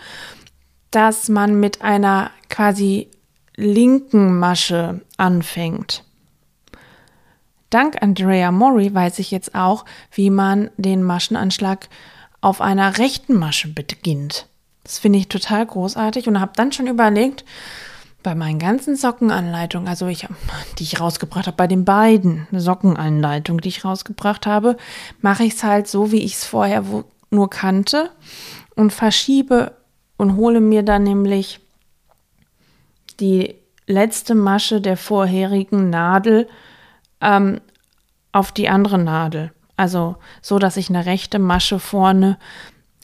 dass 0.91 1.29
man 1.29 1.59
mit 1.59 1.83
einer 1.83 2.31
quasi 2.49 3.09
linken 3.57 4.39
Masche 4.39 5.01
anfängt. 5.17 6.06
Dank 7.71 8.03
Andrea 8.03 8.53
Mori 8.53 8.95
weiß 8.95 9.19
ich 9.19 9.31
jetzt 9.31 9.55
auch, 9.55 9.85
wie 10.13 10.31
man 10.31 10.71
den 10.77 11.03
Maschenanschlag 11.03 11.89
auf 12.41 12.61
einer 12.61 12.99
rechten 12.99 13.35
Masche 13.35 13.69
beginnt. 13.69 14.47
Das 14.85 14.99
finde 14.99 15.19
ich 15.19 15.29
total 15.29 15.67
großartig 15.67 16.29
und 16.29 16.39
habe 16.41 16.53
dann 16.55 16.71
schon 16.71 16.87
überlegt, 16.87 17.45
bei 18.23 18.35
meinen 18.35 18.59
ganzen 18.59 18.97
Sockenanleitungen, 18.97 19.87
also 19.87 20.09
ich, 20.09 20.27
die 20.79 20.83
ich 20.83 21.01
rausgebracht 21.01 21.47
habe, 21.47 21.57
bei 21.57 21.69
den 21.69 21.85
beiden 21.85 22.49
Sockenanleitungen, 22.51 23.61
die 23.61 23.69
ich 23.69 23.85
rausgebracht 23.85 24.47
habe, 24.47 24.77
mache 25.21 25.45
ich 25.45 25.55
es 25.55 25.63
halt 25.63 25.87
so, 25.87 26.11
wie 26.11 26.25
ich 26.25 26.35
es 26.35 26.45
vorher 26.45 26.83
nur 27.31 27.51
kannte 27.51 28.11
und 28.75 28.93
verschiebe 28.93 29.77
und 30.17 30.37
hole 30.37 30.61
mir 30.61 30.83
dann 30.83 31.05
nämlich 31.05 31.61
die 33.21 33.55
letzte 33.87 34.35
Masche 34.35 34.81
der 34.81 34.97
vorherigen 34.97 35.91
Nadel 35.91 36.49
ähm, 37.21 37.61
auf 38.33 38.53
die 38.53 38.69
andere 38.69 38.99
Nadel. 38.99 39.53
Also 39.77 40.17
so, 40.43 40.59
dass 40.59 40.77
ich 40.77 40.89
eine 40.89 41.07
rechte 41.07 41.39
Masche 41.39 41.79
vorne 41.79 42.39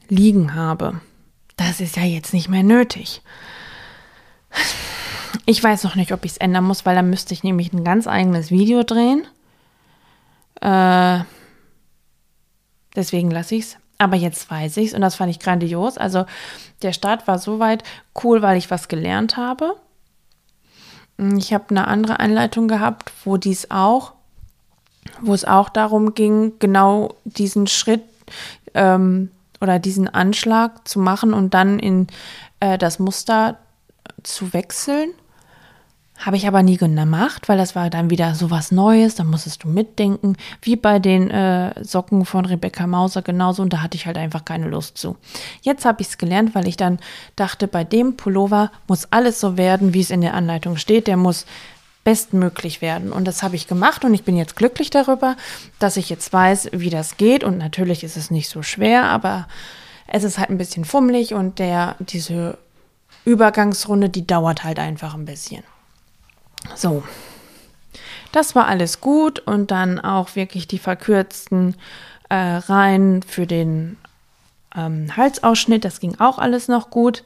liegen 0.09 0.55
habe. 0.55 1.01
Das 1.57 1.81
ist 1.81 1.97
ja 1.97 2.05
jetzt 2.05 2.33
nicht 2.33 2.49
mehr 2.49 2.63
nötig. 2.63 3.23
Ich 5.47 5.63
weiß 5.63 5.85
noch 5.85 5.95
nicht, 5.97 6.13
ob 6.13 6.25
ich 6.25 6.33
es 6.33 6.39
ändern 6.39 6.65
muss, 6.65 6.87
weil 6.87 6.95
dann 6.95 7.11
müsste 7.11 7.35
ich 7.35 7.43
nämlich 7.43 7.73
ein 7.73 7.85
ganz 7.85 8.07
eigenes 8.07 8.51
Video 8.51 8.83
drehen. 8.83 9.27
Äh, 10.61 11.25
deswegen 12.95 13.31
lasse 13.31 13.57
ich 13.57 13.65
es. 13.65 13.77
Aber 13.99 14.17
jetzt 14.17 14.51
weiß 14.51 14.79
ich 14.79 14.89
es 14.89 14.95
und 14.95 15.01
das 15.01 15.15
fand 15.15 15.31
ich 15.31 15.39
grandios. 15.39 15.97
Also 15.99 16.27
der 16.83 16.93
Start 16.93 17.27
war 17.29 17.39
soweit 17.39 17.85
cool, 18.23 18.43
weil 18.43 18.57
ich 18.57 18.71
was 18.71 18.89
gelernt 18.89 19.37
habe. 19.37 19.77
Ich 21.39 21.53
habe 21.53 21.71
eine 21.71 21.87
andere 21.89 22.21
Einleitung 22.21 22.69
gehabt, 22.69 23.13
wo 23.25 23.37
dies 23.37 23.71
auch, 23.71 24.13
wo 25.21 25.35
es 25.35 25.45
auch 25.45 25.69
darum 25.69 26.15
ging, 26.15 26.55
genau 26.59 27.15
diesen 27.25 27.67
Schritt 27.67 28.03
ähm, 28.75 29.31
oder 29.61 29.79
diesen 29.79 30.09
Anschlag 30.09 30.87
zu 30.87 30.99
machen 30.99 31.33
und 31.35 31.55
dann 31.55 31.79
in 31.79 32.09
äh, 32.61 32.79
das 32.79 32.99
Muster 32.99 33.59
zu 34.23 34.53
wechseln. 34.53 35.11
Habe 36.25 36.37
ich 36.37 36.47
aber 36.47 36.63
nie 36.63 36.77
gemacht, 36.77 37.49
weil 37.49 37.59
das 37.59 37.75
war 37.75 37.91
dann 37.91 38.09
wieder 38.09 38.37
so 38.37 38.49
was 38.49 38.71
Neues, 38.71 39.17
da 39.17 39.25
musstest 39.25 39.65
du 39.65 39.69
mitdenken, 39.69 40.37
wie 40.61 40.77
bei 40.77 41.01
den 41.01 41.29
äh, 41.31 41.75
Socken 41.83 42.25
von 42.25 42.47
Rebecca 42.47 42.87
Mauser 42.87 43.23
genauso 43.23 43.63
und 43.63 43.73
da 43.73 43.83
hatte 43.83 43.97
ich 43.97 44.07
halt 44.07 44.17
einfach 44.17 44.45
keine 44.45 44.69
Lust 44.69 44.99
zu. 44.99 45.17
Jetzt 45.63 45.85
habe 45.85 46.01
ich 46.01 46.09
es 46.09 46.19
gelernt, 46.19 46.55
weil 46.55 46.69
ich 46.69 46.77
dann 46.77 47.01
dachte, 47.35 47.67
bei 47.67 47.83
dem 47.83 48.17
Pullover 48.17 48.71
muss 48.87 49.09
alles 49.11 49.41
so 49.41 49.57
werden, 49.57 49.95
wie 49.95 50.01
es 50.01 50.11
in 50.11 50.21
der 50.21 50.35
Anleitung 50.35 50.77
steht, 50.77 51.09
der 51.09 51.17
muss 51.17 51.45
bestmöglich 52.05 52.83
werden 52.83 53.13
und 53.13 53.27
das 53.27 53.43
habe 53.43 53.57
ich 53.57 53.67
gemacht 53.67 54.05
und 54.05 54.15
ich 54.15 54.23
bin 54.23 54.37
jetzt 54.37 54.55
glücklich 54.55 54.91
darüber, 54.91 55.37
dass 55.81 55.97
ich 55.97 56.09
jetzt 56.09 56.33
weiß, 56.33 56.71
wie 56.73 56.91
das 56.91 57.17
geht 57.17 57.43
und 57.43 57.59
natürlich 57.59 58.05
ist 58.05 58.17
es 58.17 58.31
nicht 58.31 58.49
so 58.49 58.63
schwer, 58.63 59.07
aber 59.07 59.49
es 60.07 60.23
ist 60.23 60.39
halt 60.39 60.51
ein 60.51 60.59
bisschen 60.59 60.85
fummelig 60.85 61.35
und 61.35 61.59
der 61.59 61.97
diese 61.99 62.59
Übergangsrunde, 63.25 64.09
die 64.09 64.27
dauert 64.27 64.63
halt 64.63 64.79
einfach 64.79 65.15
ein 65.15 65.25
bisschen. 65.25 65.65
So, 66.75 67.03
das 68.33 68.55
war 68.55 68.67
alles 68.67 69.01
gut 69.01 69.39
und 69.41 69.71
dann 69.71 70.01
auch 70.01 70.35
wirklich 70.37 70.67
die 70.67 70.79
verkürzten 70.79 71.77
äh, 72.31 72.35
Reihen 72.35 73.23
für 73.23 73.47
den 73.47 73.99
ähm, 74.75 75.15
Halsausschnitt, 75.17 75.85
das 75.85 76.01
ging 76.01 76.19
auch 76.19 76.39
alles 76.39 76.67
noch 76.67 76.91
gut. 76.91 77.25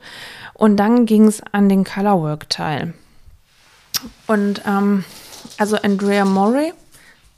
Und 0.55 0.77
dann 0.79 1.07
ging 1.07 1.27
es 1.27 1.43
an 1.53 1.69
den 1.69 1.85
Colorwork-Teil. 1.85 2.95
Und 4.27 4.63
ähm, 4.67 5.05
also 5.59 5.77
Andrea 5.77 6.25
Morey, 6.25 6.73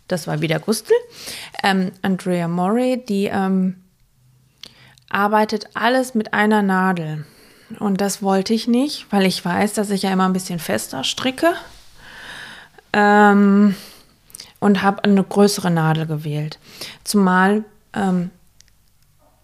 das 0.09 0.27
war 0.27 0.41
wieder 0.41 0.61
Gustel, 0.61 0.97
ähm, 1.63 1.93
Andrea 2.01 2.49
Morey, 2.49 3.05
die 3.05 3.27
ähm, 3.27 3.83
arbeitet 5.11 5.69
alles 5.75 6.15
mit 6.15 6.33
einer 6.33 6.63
Nadel. 6.63 7.27
Und 7.79 8.01
das 8.01 8.23
wollte 8.23 8.55
ich 8.55 8.67
nicht, 8.67 9.07
weil 9.11 9.27
ich 9.27 9.45
weiß, 9.45 9.75
dass 9.75 9.91
ich 9.91 10.03
ja 10.03 10.13
immer 10.13 10.27
ein 10.27 10.33
bisschen 10.33 10.59
fester 10.59 11.05
stricke 11.05 11.53
ähm, 12.93 13.75
und 14.61 14.83
habe 14.83 15.05
eine 15.05 15.23
größere 15.23 15.71
Nadel 15.71 16.07
gewählt. 16.07 16.59
Zumal 17.05 17.65
ähm, 17.95 18.31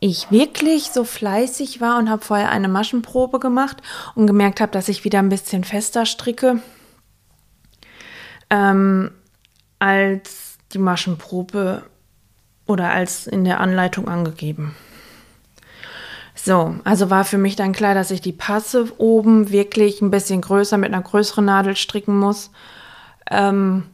ich 0.00 0.30
wirklich 0.30 0.90
so 0.90 1.04
fleißig 1.04 1.80
war 1.80 1.98
und 1.98 2.11
habe 2.11 2.22
vorher 2.22 2.50
eine 2.50 2.68
Maschenprobe 2.68 3.38
gemacht 3.38 3.78
und 4.14 4.26
gemerkt 4.26 4.61
habe, 4.61 4.72
dass 4.72 4.88
ich 4.88 5.04
wieder 5.04 5.18
ein 5.18 5.30
bisschen 5.30 5.64
fester 5.64 6.04
stricke 6.04 6.61
ähm, 8.50 9.11
als 9.78 10.59
die 10.72 10.78
Maschenprobe 10.78 11.85
oder 12.66 12.90
als 12.90 13.26
in 13.26 13.44
der 13.44 13.61
Anleitung 13.61 14.09
angegeben. 14.09 14.74
So, 16.35 16.74
also 16.85 17.09
war 17.11 17.24
für 17.24 17.38
mich 17.38 17.57
dann 17.57 17.72
klar, 17.72 17.94
dass 17.94 18.11
ich 18.11 18.20
die 18.20 18.33
Passe 18.33 18.92
oben 18.98 19.50
wirklich 19.50 20.02
ein 20.02 20.11
bisschen 20.11 20.40
größer 20.40 20.76
mit 20.76 20.92
einer 20.92 21.02
größeren 21.02 21.44
Nadel 21.44 21.76
stricken 21.76 22.18
muss 22.18 22.50
ähm, 23.30 23.84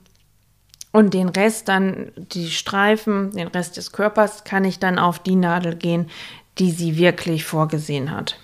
und 0.92 1.14
den 1.14 1.28
Rest 1.28 1.68
dann, 1.68 2.10
die 2.16 2.50
Streifen, 2.50 3.30
den 3.32 3.48
Rest 3.48 3.76
des 3.76 3.92
Körpers, 3.92 4.44
kann 4.44 4.64
ich 4.64 4.78
dann 4.78 4.98
auf 4.98 5.20
die 5.20 5.36
Nadel 5.36 5.76
gehen, 5.76 6.10
die 6.58 6.72
sie 6.72 6.96
wirklich 6.96 7.44
vorgesehen 7.44 8.10
hat. 8.10 8.38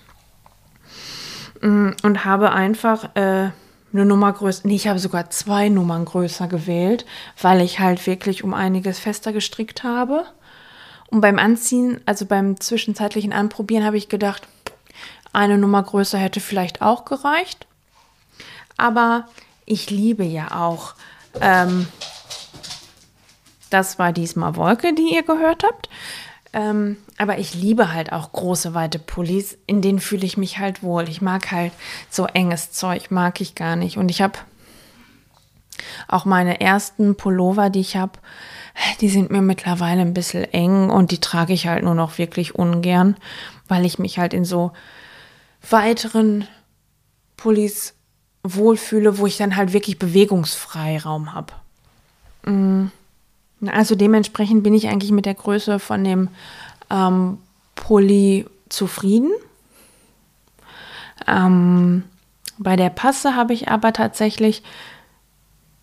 Mm, 1.61 1.89
und 2.03 2.25
habe 2.25 2.51
einfach 2.51 3.15
äh, 3.15 3.49
eine 3.93 4.05
Nummer 4.05 4.31
größer, 4.31 4.67
nee, 4.67 4.75
ich 4.75 4.87
habe 4.87 4.99
sogar 4.99 5.29
zwei 5.29 5.69
Nummern 5.69 6.05
größer 6.05 6.47
gewählt, 6.47 7.05
weil 7.41 7.61
ich 7.61 7.79
halt 7.79 8.05
wirklich 8.07 8.43
um 8.43 8.53
einiges 8.53 8.99
fester 8.99 9.33
gestrickt 9.33 9.83
habe. 9.83 10.25
Und 11.09 11.21
beim 11.21 11.39
Anziehen, 11.39 12.01
also 12.05 12.25
beim 12.25 12.59
zwischenzeitlichen 12.59 13.33
Anprobieren, 13.33 13.85
habe 13.85 13.97
ich 13.97 14.09
gedacht, 14.09 14.47
eine 15.33 15.57
Nummer 15.57 15.83
größer 15.83 16.17
hätte 16.17 16.39
vielleicht 16.39 16.81
auch 16.81 17.05
gereicht. 17.05 17.67
Aber 18.77 19.27
ich 19.67 19.91
liebe 19.91 20.23
ja 20.23 20.59
auch 20.59 20.95
ähm, 21.39 21.87
Das 23.69 23.99
war 23.99 24.13
diesmal 24.13 24.55
Wolke, 24.55 24.95
die 24.95 25.13
ihr 25.13 25.23
gehört 25.23 25.63
habt. 25.63 25.89
Ähm, 26.53 26.97
aber 27.17 27.37
ich 27.37 27.53
liebe 27.53 27.93
halt 27.93 28.13
auch 28.13 28.31
große, 28.31 28.73
weite 28.73 28.97
Pullis. 28.97 29.57
In 29.67 29.81
denen 29.81 29.99
fühle 29.99 30.25
ich 30.25 30.37
mich 30.37 30.57
halt 30.57 30.81
wohl. 30.81 31.09
Ich 31.09 31.21
mag 31.21 31.51
halt 31.51 31.73
so 32.09 32.25
enges 32.25 32.71
Zeug, 32.71 33.11
mag 33.11 33.41
ich 33.41 33.53
gar 33.53 33.75
nicht. 33.75 33.97
Und 33.97 34.09
ich 34.09 34.21
habe 34.21 34.39
auch 36.07 36.25
meine 36.25 36.61
ersten 36.61 37.15
Pullover, 37.15 37.69
die 37.69 37.81
ich 37.81 37.97
habe, 37.97 38.13
die 39.01 39.09
sind 39.09 39.31
mir 39.31 39.41
mittlerweile 39.41 40.01
ein 40.01 40.13
bisschen 40.13 40.45
eng 40.45 40.89
und 40.89 41.11
die 41.11 41.19
trage 41.19 41.53
ich 41.53 41.67
halt 41.67 41.83
nur 41.83 41.95
noch 41.95 42.17
wirklich 42.17 42.55
ungern, 42.55 43.17
weil 43.67 43.85
ich 43.85 43.99
mich 43.99 44.17
halt 44.17 44.33
in 44.33 44.45
so 44.45 44.71
weiteren 45.69 46.47
Pullis 47.35 47.96
wohlfühle, 48.55 49.17
wo 49.17 49.25
ich 49.27 49.37
dann 49.37 49.55
halt 49.55 49.73
wirklich 49.73 49.99
Bewegungsfreiraum 49.99 51.33
habe. 51.33 51.53
Mm. 52.43 52.91
Also 53.65 53.95
dementsprechend 53.95 54.63
bin 54.63 54.75
ich 54.75 54.87
eigentlich 54.87 55.11
mit 55.11 55.25
der 55.25 55.33
Größe 55.33 55.79
von 55.79 56.03
dem 56.03 56.29
ähm, 56.91 57.39
Pulli 57.75 58.45
zufrieden. 58.69 59.31
Ähm, 61.25 62.03
bei 62.59 62.75
der 62.75 62.89
Passe 62.89 63.35
habe 63.35 63.53
ich 63.53 63.69
aber 63.69 63.93
tatsächlich, 63.93 64.63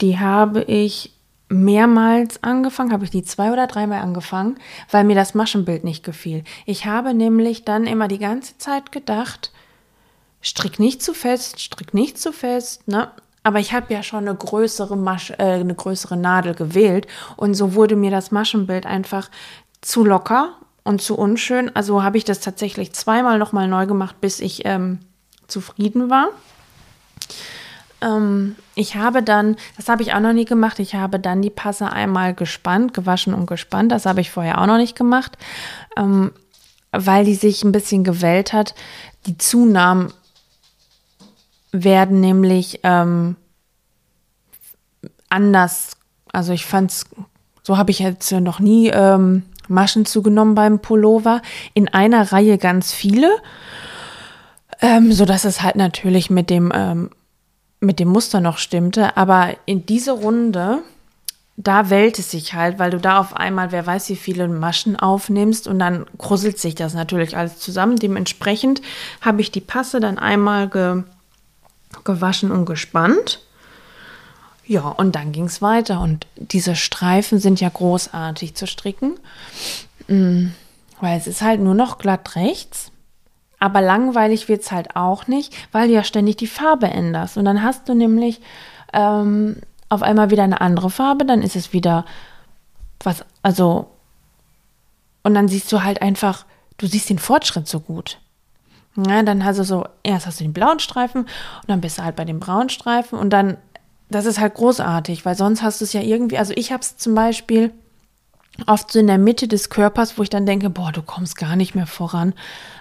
die 0.00 0.18
habe 0.18 0.62
ich 0.64 1.12
mehrmals 1.48 2.42
angefangen, 2.42 2.92
habe 2.92 3.05
ich 3.05 3.11
die 3.11 3.22
zwei 3.22 3.53
oder 3.53 3.66
dreimal 3.66 4.00
angefangen, 4.00 4.57
weil 4.90 5.05
mir 5.05 5.14
das 5.14 5.35
Maschenbild 5.35 5.85
nicht 5.85 6.05
gefiel. 6.05 6.44
Ich 6.66 6.87
habe 6.87 7.14
nämlich 7.14 7.64
dann 7.64 7.87
immer 7.87 8.09
die 8.09 8.18
ganze 8.18 8.59
Zeit 8.59 8.92
gedacht, 8.92 9.53
strick 10.44 10.78
nicht 10.78 11.02
zu 11.02 11.14
fest, 11.14 11.61
strick 11.61 11.94
nicht 11.94 12.18
zu 12.18 12.33
fest, 12.33 12.87
ne? 12.87 13.11
Aber 13.46 13.59
ich 13.59 13.74
habe 13.74 13.92
ja 13.92 14.02
schon 14.02 14.26
eine 14.26 14.35
größere, 14.35 14.96
Masch 14.96 15.30
äh, 15.33 15.42
eine 15.42 15.74
größere 15.74 16.16
Nadel 16.16 16.54
gewählt 16.54 17.07
und 17.37 17.54
so 17.54 17.74
wurde 17.74 17.94
mir 17.96 18.11
das 18.11 18.30
Maschenbild 18.30 18.87
einfach 18.87 19.30
zu 19.83 20.04
locker 20.04 20.54
und 20.83 21.02
zu 21.02 21.16
unschön. 21.16 21.74
Also 21.74 22.02
habe 22.02 22.16
ich 22.16 22.24
das 22.24 22.40
tatsächlich 22.40 22.94
zweimal 22.94 23.38
nochmal 23.38 23.68
neu 23.68 23.87
gemacht, 23.87 24.20
bis 24.20 24.40
ich 24.40 24.64
ähm, 24.64 25.00
zufrieden 25.46 26.09
war. 26.09 26.28
Ähm, 28.00 28.57
ich 28.74 28.96
habe 28.96 29.22
dann, 29.22 29.57
das 29.76 29.88
habe 29.88 30.02
ich 30.02 30.14
auch 30.14 30.20
noch 30.20 30.33
nie 30.33 30.46
gemacht, 30.46 30.78
ich 30.78 30.94
habe 30.94 31.20
dann 31.20 31.42
die 31.42 31.50
Passe 31.50 31.90
einmal 31.90 32.35
gespannt, 32.35 32.94
gewaschen 32.94 33.35
und 33.35 33.46
gespannt. 33.46 33.92
Das 33.92 34.07
habe 34.07 34.22
ich 34.22 34.30
vorher 34.30 34.61
auch 34.61 34.66
noch 34.66 34.78
nicht 34.78 34.96
gemacht, 34.96 35.37
ähm, 35.98 36.33
weil 36.92 37.26
die 37.26 37.35
sich 37.35 37.62
ein 37.62 37.72
bisschen 37.72 38.04
gewellt 38.04 38.54
hat. 38.54 38.74
Die 39.26 39.37
Zunahmen 39.37 40.12
werden 41.82 42.20
nämlich 42.20 42.80
ähm, 42.84 43.37
anders, 45.28 45.96
also 46.32 46.52
ich 46.52 46.64
fand 46.64 46.92
es, 46.92 47.04
so 47.62 47.76
habe 47.76 47.90
ich 47.90 47.98
jetzt 47.98 48.30
noch 48.30 48.60
nie 48.60 48.88
ähm, 48.88 49.42
Maschen 49.68 50.06
zugenommen 50.06 50.54
beim 50.54 50.78
Pullover. 50.78 51.42
In 51.72 51.88
einer 51.88 52.32
Reihe 52.32 52.58
ganz 52.58 52.92
viele, 52.92 53.30
ähm, 54.80 55.12
so 55.12 55.24
es 55.24 55.62
halt 55.62 55.76
natürlich 55.76 56.30
mit 56.30 56.48
dem 56.48 56.70
ähm, 56.74 57.10
mit 57.80 58.00
dem 58.00 58.08
Muster 58.08 58.40
noch 58.40 58.58
stimmte. 58.58 59.16
Aber 59.16 59.50
in 59.66 59.87
diese 59.87 60.12
Runde, 60.12 60.78
da 61.56 61.90
wellt 61.90 62.18
es 62.18 62.30
sich 62.30 62.54
halt, 62.54 62.78
weil 62.78 62.90
du 62.90 62.98
da 62.98 63.18
auf 63.20 63.37
einmal, 63.37 63.70
wer 63.72 63.87
weiß, 63.87 64.08
wie 64.08 64.16
viele 64.16 64.48
Maschen 64.48 64.96
aufnimmst 64.96 65.68
und 65.68 65.78
dann 65.78 66.06
krusselt 66.18 66.58
sich 66.58 66.74
das 66.74 66.94
natürlich 66.94 67.37
alles 67.37 67.58
zusammen. 67.58 67.96
Dementsprechend 67.96 68.82
habe 69.20 69.40
ich 69.40 69.52
die 69.52 69.60
Passe 69.60 70.00
dann 70.00 70.18
einmal 70.18 70.68
ge, 70.68 71.02
gewaschen 72.02 72.50
und 72.50 72.64
gespannt. 72.66 73.40
Ja, 74.66 74.88
und 74.88 75.14
dann 75.14 75.33
ging 75.33 75.44
es 75.44 75.62
weiter. 75.62 76.00
Und 76.00 76.26
diese 76.37 76.74
Streifen 76.74 77.38
sind 77.38 77.61
ja 77.61 77.68
großartig 77.68 78.54
zu 78.54 78.66
stricken, 78.66 79.18
mm, 80.09 80.46
weil 81.00 81.18
es 81.18 81.26
ist 81.26 81.42
halt 81.42 81.61
nur 81.61 81.74
noch 81.74 81.98
glatt 81.98 82.35
rechts. 82.35 82.90
Aber 83.61 83.80
langweilig 83.80 84.48
wird 84.48 84.62
es 84.62 84.72
halt 84.72 84.96
auch 84.96 85.26
nicht, 85.26 85.54
weil 85.72 85.88
du 85.88 85.94
ja 85.94 86.04
ständig 86.04 86.37
die 86.37 86.46
Farbe 86.46 86.87
änderst. 86.87 87.37
Und 87.37 87.44
dann 87.44 87.62
hast 87.62 87.88
du 87.88 87.94
nämlich 87.94 88.40
ähm, 88.92 89.57
auf 89.88 90.02
einmal 90.02 90.30
wieder 90.30 90.42
eine 90.42 90.61
andere 90.61 90.90
Farbe, 90.90 91.24
dann 91.24 91.42
ist 91.42 91.57
es 91.57 91.72
wieder 91.72 92.04
was, 93.00 93.24
also, 93.42 93.90
und 95.22 95.35
dann 95.35 95.48
siehst 95.48 95.70
du 95.72 95.83
halt 95.83 96.02
einfach, 96.02 96.46
du 96.78 96.87
siehst 96.87 97.11
den 97.11 97.18
Fortschritt 97.18 97.68
so 97.68 97.80
gut. 97.80 98.18
Ja, 98.96 99.22
dann 99.22 99.44
hast 99.44 99.59
du 99.59 99.64
so, 99.64 99.87
erst 100.02 100.26
hast 100.26 100.40
du 100.40 100.44
den 100.44 100.52
blauen 100.52 100.78
Streifen 100.78 101.22
und 101.22 101.68
dann 101.68 101.80
bist 101.80 101.98
du 101.98 102.04
halt 102.04 102.16
bei 102.16 102.24
dem 102.24 102.38
braunen 102.38 102.68
Streifen 102.68 103.18
und 103.18 103.30
dann, 103.30 103.57
das 104.09 104.24
ist 104.24 104.38
halt 104.38 104.54
großartig, 104.54 105.24
weil 105.24 105.35
sonst 105.35 105.62
hast 105.62 105.80
du 105.80 105.85
es 105.85 105.92
ja 105.92 106.00
irgendwie, 106.00 106.38
also 106.38 106.52
ich 106.57 106.70
habe 106.70 106.83
es 106.83 106.96
zum 106.96 107.14
Beispiel 107.14 107.72
oft 108.66 108.92
so 108.92 108.98
in 108.98 109.07
der 109.07 109.18
Mitte 109.18 109.48
des 109.48 109.68
Körpers, 109.68 110.16
wo 110.16 110.22
ich 110.22 110.30
dann 110.30 110.46
denke, 110.46 110.70
boah, 110.70 110.92
du 110.92 111.02
kommst 111.02 111.37
gar 111.37 111.57
nicht 111.57 111.74
mehr 111.74 111.87
voran. 111.87 112.35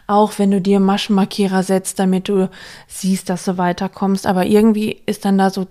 Auch 0.06 0.38
wenn 0.38 0.52
du 0.52 0.62
dir 0.62 0.80
Maschenmarkierer 0.80 1.64
setzt, 1.64 2.00
damit 2.00 2.30
du 2.30 2.50
siehst, 2.88 3.30
dass 3.30 3.46
du 3.46 3.58
weiterkommst. 3.58 4.28
Aber 4.28 4.46
irgendwie 4.46 5.02
ist 5.06 5.26
dann 5.26 5.38
da 5.38 5.50
so 5.50 5.68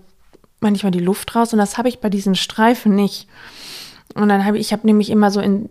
manchmal 0.59 0.91
die 0.91 0.99
Luft 0.99 1.35
raus 1.35 1.53
und 1.53 1.59
das 1.59 1.77
habe 1.77 1.89
ich 1.89 1.99
bei 1.99 2.09
diesen 2.09 2.35
Streifen 2.35 2.95
nicht. 2.95 3.27
Und 4.15 4.29
dann 4.29 4.45
habe 4.45 4.57
ich, 4.57 4.67
ich 4.67 4.73
habe 4.73 4.85
nämlich 4.85 5.09
immer 5.09 5.31
so 5.31 5.39
in 5.39 5.69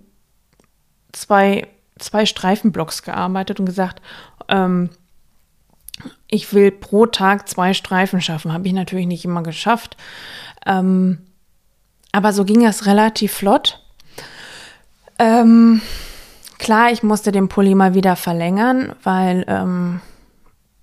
zwei, 1.13 1.67
zwei 1.99 2.27
Streifenblocks 2.27 3.03
gearbeitet 3.03 3.61
und 3.61 3.67
gesagt, 3.67 4.01
ähm, 4.49 4.91
ich 6.29 6.53
will 6.53 6.71
pro 6.71 7.07
Tag 7.07 7.49
zwei 7.49 7.75
Streifen 7.75 8.21
schaffen. 8.21 8.53
Habe 8.53 8.67
ich 8.67 8.73
natürlich 8.73 9.07
nicht 9.07 9.25
immer 9.25 9.43
geschafft. 9.43 9.97
Ähm, 10.67 11.19
aber 12.13 12.33
so 12.33 12.45
ging 12.45 12.65
es 12.65 12.87
relativ 12.87 13.33
flott. 13.33 13.81
Ähm, 15.19 15.81
klar, 16.59 16.91
ich 16.91 17.03
musste 17.03 17.33
den 17.33 17.49
Pulli 17.49 17.75
mal 17.75 17.95
wieder 17.95 18.17
verlängern, 18.17 18.95
weil 19.03 19.45
ähm, 19.49 20.01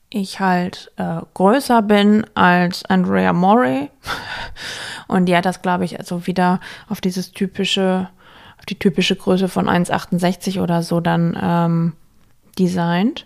ich 0.09 0.39
halt 0.39 0.91
äh, 0.97 1.21
größer 1.33 1.81
bin 1.81 2.25
als 2.33 2.83
Andrea 2.85 3.33
Morey. 3.33 3.89
Und 5.07 5.25
die 5.25 5.35
hat 5.35 5.45
das, 5.45 5.61
glaube 5.61 5.85
ich, 5.85 5.99
also 5.99 6.27
wieder 6.27 6.59
auf 6.89 7.01
dieses 7.01 7.31
typische, 7.31 8.09
auf 8.57 8.65
die 8.65 8.77
typische 8.77 9.15
Größe 9.15 9.47
von 9.47 9.67
1,68 9.67 10.61
oder 10.61 10.83
so 10.83 10.99
dann 10.99 11.37
ähm, 11.41 11.93
designt. 12.57 13.25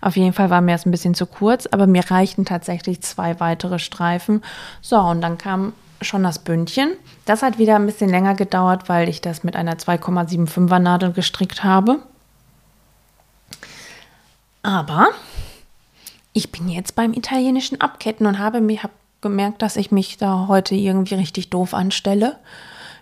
Auf 0.00 0.16
jeden 0.16 0.32
Fall 0.32 0.50
war 0.50 0.60
mir 0.60 0.72
das 0.72 0.86
ein 0.86 0.90
bisschen 0.90 1.14
zu 1.14 1.26
kurz, 1.26 1.66
aber 1.66 1.86
mir 1.86 2.10
reichten 2.10 2.44
tatsächlich 2.44 3.00
zwei 3.02 3.40
weitere 3.40 3.78
Streifen. 3.78 4.42
So, 4.80 4.98
und 4.98 5.20
dann 5.20 5.38
kam 5.38 5.72
schon 6.00 6.22
das 6.22 6.38
Bündchen. 6.38 6.90
Das 7.24 7.42
hat 7.42 7.58
wieder 7.58 7.76
ein 7.76 7.86
bisschen 7.86 8.10
länger 8.10 8.34
gedauert, 8.34 8.88
weil 8.88 9.08
ich 9.08 9.20
das 9.20 9.44
mit 9.44 9.56
einer 9.56 9.74
2,75er 9.74 10.78
Nadel 10.78 11.12
gestrickt 11.12 11.64
habe. 11.64 12.00
Aber 14.62 15.08
ich 16.32 16.52
bin 16.52 16.68
jetzt 16.68 16.94
beim 16.94 17.12
italienischen 17.12 17.80
Abketten 17.80 18.26
und 18.26 18.38
habe 18.38 18.60
mir 18.60 18.82
hab 18.82 18.90
gemerkt, 19.20 19.62
dass 19.62 19.76
ich 19.76 19.90
mich 19.90 20.16
da 20.16 20.46
heute 20.48 20.74
irgendwie 20.74 21.14
richtig 21.14 21.50
doof 21.50 21.74
anstelle. 21.74 22.38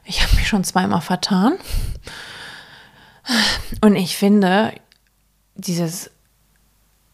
Ich 0.04 0.22
habe 0.22 0.36
mich 0.36 0.48
schon 0.48 0.64
zweimal 0.64 1.00
vertan. 1.00 1.54
Und 3.80 3.96
ich 3.96 4.16
finde, 4.16 4.72
dieses 5.54 6.10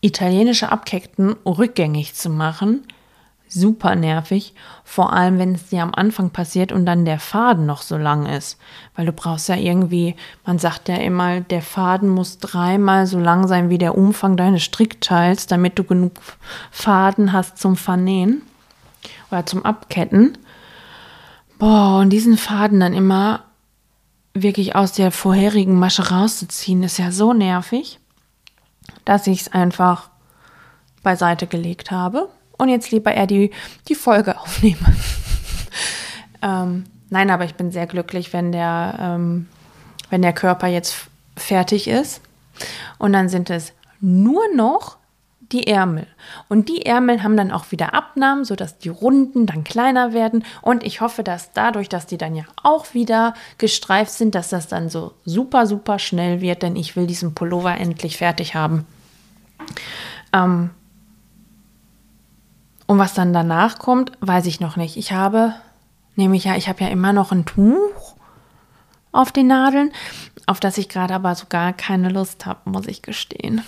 italienische 0.07 0.71
Abketten 0.71 1.35
rückgängig 1.45 2.15
zu 2.15 2.31
machen, 2.31 2.87
super 3.49 3.95
nervig, 3.95 4.55
vor 4.85 5.13
allem 5.13 5.39
wenn 5.39 5.55
es 5.55 5.69
dir 5.69 5.83
am 5.83 5.95
Anfang 5.95 6.31
passiert 6.31 6.73
und 6.73 6.87
dann 6.87 7.05
der 7.05 7.19
Faden 7.19 7.67
noch 7.67 7.83
so 7.83 7.97
lang 7.97 8.27
ist, 8.27 8.59
weil 8.95 9.07
du 9.07 9.13
brauchst 9.13 9.49
ja 9.49 9.57
irgendwie, 9.57 10.15
man 10.45 10.59
sagt 10.59 10.89
ja 10.89 10.97
immer, 10.97 11.41
der 11.41 11.63
Faden 11.63 12.09
muss 12.09 12.39
dreimal 12.39 13.07
so 13.07 13.19
lang 13.19 13.47
sein 13.49 13.71
wie 13.71 13.79
der 13.79 13.97
Umfang 13.97 14.37
deines 14.37 14.63
Strickteils, 14.63 15.47
damit 15.47 15.79
du 15.79 15.85
genug 15.85 16.13
Faden 16.71 17.33
hast 17.33 17.59
zum 17.59 17.77
Vernähen 17.77 18.43
oder 19.31 19.47
zum 19.47 19.65
Abketten. 19.65 20.39
Boah, 21.59 22.01
und 22.01 22.11
diesen 22.11 22.37
Faden 22.37 22.81
dann 22.81 22.95
immer 22.95 23.45
wirklich 24.35 24.77
aus 24.77 24.93
der 24.93 25.11
vorherigen 25.11 25.79
Masche 25.79 26.11
rauszuziehen, 26.11 26.83
ist 26.83 26.99
ja 26.99 27.11
so 27.11 27.33
nervig, 27.33 27.99
dass 29.07 29.27
ich 29.27 29.43
es 29.43 29.53
einfach 29.53 30.11
beiseite 31.03 31.47
gelegt 31.47 31.91
habe 31.91 32.29
und 32.59 32.69
jetzt 32.69 32.91
lieber 32.91 33.15
eher 33.15 33.27
die, 33.27 33.51
die 33.89 33.95
Folge 33.95 34.39
aufnehme. 34.41 34.95
ähm, 36.43 36.85
nein, 37.09 37.31
aber 37.31 37.47
ich 37.47 37.55
bin 37.55 37.73
sehr 37.73 37.87
glücklich, 37.87 38.35
wenn 38.35 38.53
der, 38.53 38.99
ähm, 39.01 39.49
wenn 40.11 40.21
der 40.21 40.35
Körper 40.35 40.67
jetzt 40.67 41.07
fertig 41.37 41.89
ist. 41.89 42.21
Und 42.99 43.13
dann 43.13 43.29
sind 43.29 43.51
es 43.51 43.73
nur 44.01 44.43
noch 44.55 44.97
die 45.53 45.69
Ärmel. 45.69 46.07
Und 46.49 46.69
die 46.69 46.87
Ärmel 46.87 47.23
haben 47.23 47.37
dann 47.37 47.53
auch 47.53 47.71
wieder 47.71 47.95
Abnahmen, 47.95 48.45
sodass 48.45 48.79
die 48.79 48.89
Runden 48.89 49.47
dann 49.47 49.63
kleiner 49.63 50.13
werden. 50.13 50.45
Und 50.61 50.83
ich 50.83 51.01
hoffe, 51.01 51.23
dass 51.23 51.53
dadurch, 51.53 51.89
dass 51.89 52.07
die 52.07 52.19
dann 52.19 52.35
ja 52.35 52.45
auch 52.63 52.95
wieder 52.95 53.35
gestreift 53.59 54.11
sind, 54.11 54.35
dass 54.35 54.49
das 54.49 54.67
dann 54.67 54.89
so 54.89 55.13
super, 55.25 55.67
super 55.67 55.99
schnell 55.99 56.41
wird, 56.41 56.63
denn 56.63 56.75
ich 56.75 56.97
will 56.97 57.07
diesen 57.07 57.35
Pullover 57.35 57.77
endlich 57.77 58.17
fertig 58.17 58.55
haben. 58.55 58.87
Ähm, 60.33 60.71
und 62.87 62.99
was 62.99 63.15
dann 63.15 63.33
danach 63.33 63.79
kommt, 63.79 64.13
weiß 64.21 64.47
ich 64.47 64.61
noch 64.61 64.77
nicht. 64.77 64.97
Ich 64.97 65.13
habe 65.13 65.55
nämlich 66.15 66.45
ja, 66.45 66.57
ich 66.57 66.69
habe 66.69 66.85
ja 66.85 66.89
immer 66.89 67.13
noch 67.13 67.33
ein 67.33 67.45
Tuch 67.45 68.15
auf 69.13 69.33
den 69.33 69.49
Nadeln, 69.49 69.93
auf 70.47 70.61
das 70.61 70.79
ich 70.79 70.89
gerade 70.89 71.15
aber 71.15 71.35
so 71.35 71.47
gar 71.49 71.73
keine 71.73 72.09
Lust 72.09 72.47
habe, 72.47 72.71
muss 72.71 72.87
ich 72.87 73.03
gestehen. 73.03 73.63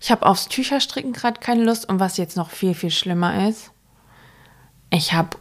Ich 0.00 0.10
habe 0.10 0.26
aufs 0.26 0.48
Tücherstricken 0.48 1.12
gerade 1.12 1.40
keine 1.40 1.64
Lust 1.64 1.88
und 1.88 2.00
was 2.00 2.16
jetzt 2.16 2.36
noch 2.36 2.50
viel, 2.50 2.74
viel 2.74 2.90
schlimmer 2.90 3.48
ist, 3.48 3.70
ich 4.90 5.12
habe 5.12 5.38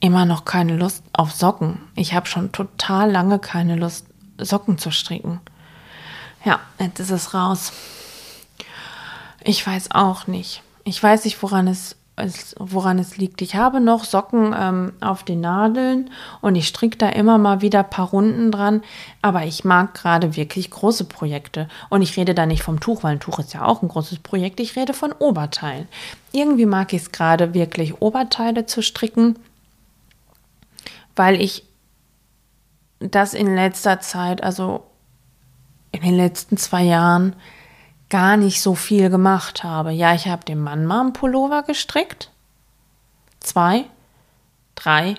immer 0.00 0.24
noch 0.24 0.44
keine 0.44 0.76
Lust 0.76 1.02
auf 1.12 1.32
Socken. 1.32 1.80
Ich 1.96 2.14
habe 2.14 2.26
schon 2.26 2.52
total 2.52 3.10
lange 3.10 3.38
keine 3.38 3.76
Lust, 3.76 4.06
Socken 4.38 4.78
zu 4.78 4.90
stricken. 4.90 5.40
Ja, 6.44 6.60
jetzt 6.78 7.00
ist 7.00 7.10
es 7.10 7.34
raus. 7.34 7.72
Ich 9.48 9.66
weiß 9.66 9.90
auch 9.92 10.26
nicht. 10.26 10.62
Ich 10.84 11.02
weiß 11.02 11.24
nicht, 11.24 11.42
woran 11.42 11.68
es, 11.68 11.96
woran 12.58 12.98
es 12.98 13.16
liegt. 13.16 13.42
Ich 13.42 13.54
habe 13.54 13.80
noch 13.80 14.04
Socken 14.04 14.54
ähm, 14.58 14.92
auf 15.00 15.22
den 15.22 15.40
Nadeln 15.40 16.10
und 16.40 16.54
ich 16.54 16.68
stricke 16.68 16.98
da 16.98 17.08
immer 17.08 17.38
mal 17.38 17.60
wieder 17.60 17.80
ein 17.80 17.90
paar 17.90 18.10
Runden 18.10 18.52
dran. 18.52 18.82
Aber 19.22 19.44
ich 19.44 19.64
mag 19.64 19.94
gerade 19.94 20.36
wirklich 20.36 20.70
große 20.70 21.04
Projekte. 21.04 21.68
Und 21.88 22.02
ich 22.02 22.16
rede 22.16 22.34
da 22.34 22.46
nicht 22.46 22.62
vom 22.62 22.80
Tuch, 22.80 23.02
weil 23.02 23.12
ein 23.12 23.20
Tuch 23.20 23.38
ist 23.38 23.54
ja 23.54 23.64
auch 23.64 23.82
ein 23.82 23.88
großes 23.88 24.20
Projekt. 24.20 24.60
Ich 24.60 24.76
rede 24.76 24.92
von 24.92 25.12
Oberteilen. 25.12 25.88
Irgendwie 26.32 26.66
mag 26.66 26.92
ich 26.92 27.02
es 27.02 27.12
gerade 27.12 27.54
wirklich, 27.54 28.00
Oberteile 28.00 28.66
zu 28.66 28.82
stricken 28.82 29.36
weil 31.18 31.40
ich 31.40 31.64
das 33.00 33.34
in 33.34 33.54
letzter 33.54 34.00
Zeit, 34.00 34.42
also 34.42 34.84
in 35.90 36.00
den 36.02 36.14
letzten 36.14 36.56
zwei 36.56 36.84
Jahren, 36.84 37.34
gar 38.08 38.36
nicht 38.36 38.60
so 38.62 38.74
viel 38.74 39.10
gemacht 39.10 39.64
habe. 39.64 39.92
Ja, 39.92 40.14
ich 40.14 40.28
habe 40.28 40.44
dem 40.44 40.62
Mann 40.62 40.86
mal 40.86 41.00
einen 41.00 41.12
Pullover 41.12 41.62
gestrickt. 41.62 42.30
Zwei, 43.40 43.84
drei, 44.74 45.14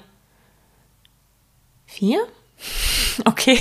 vier. 1.86 2.20
Okay. 3.26 3.60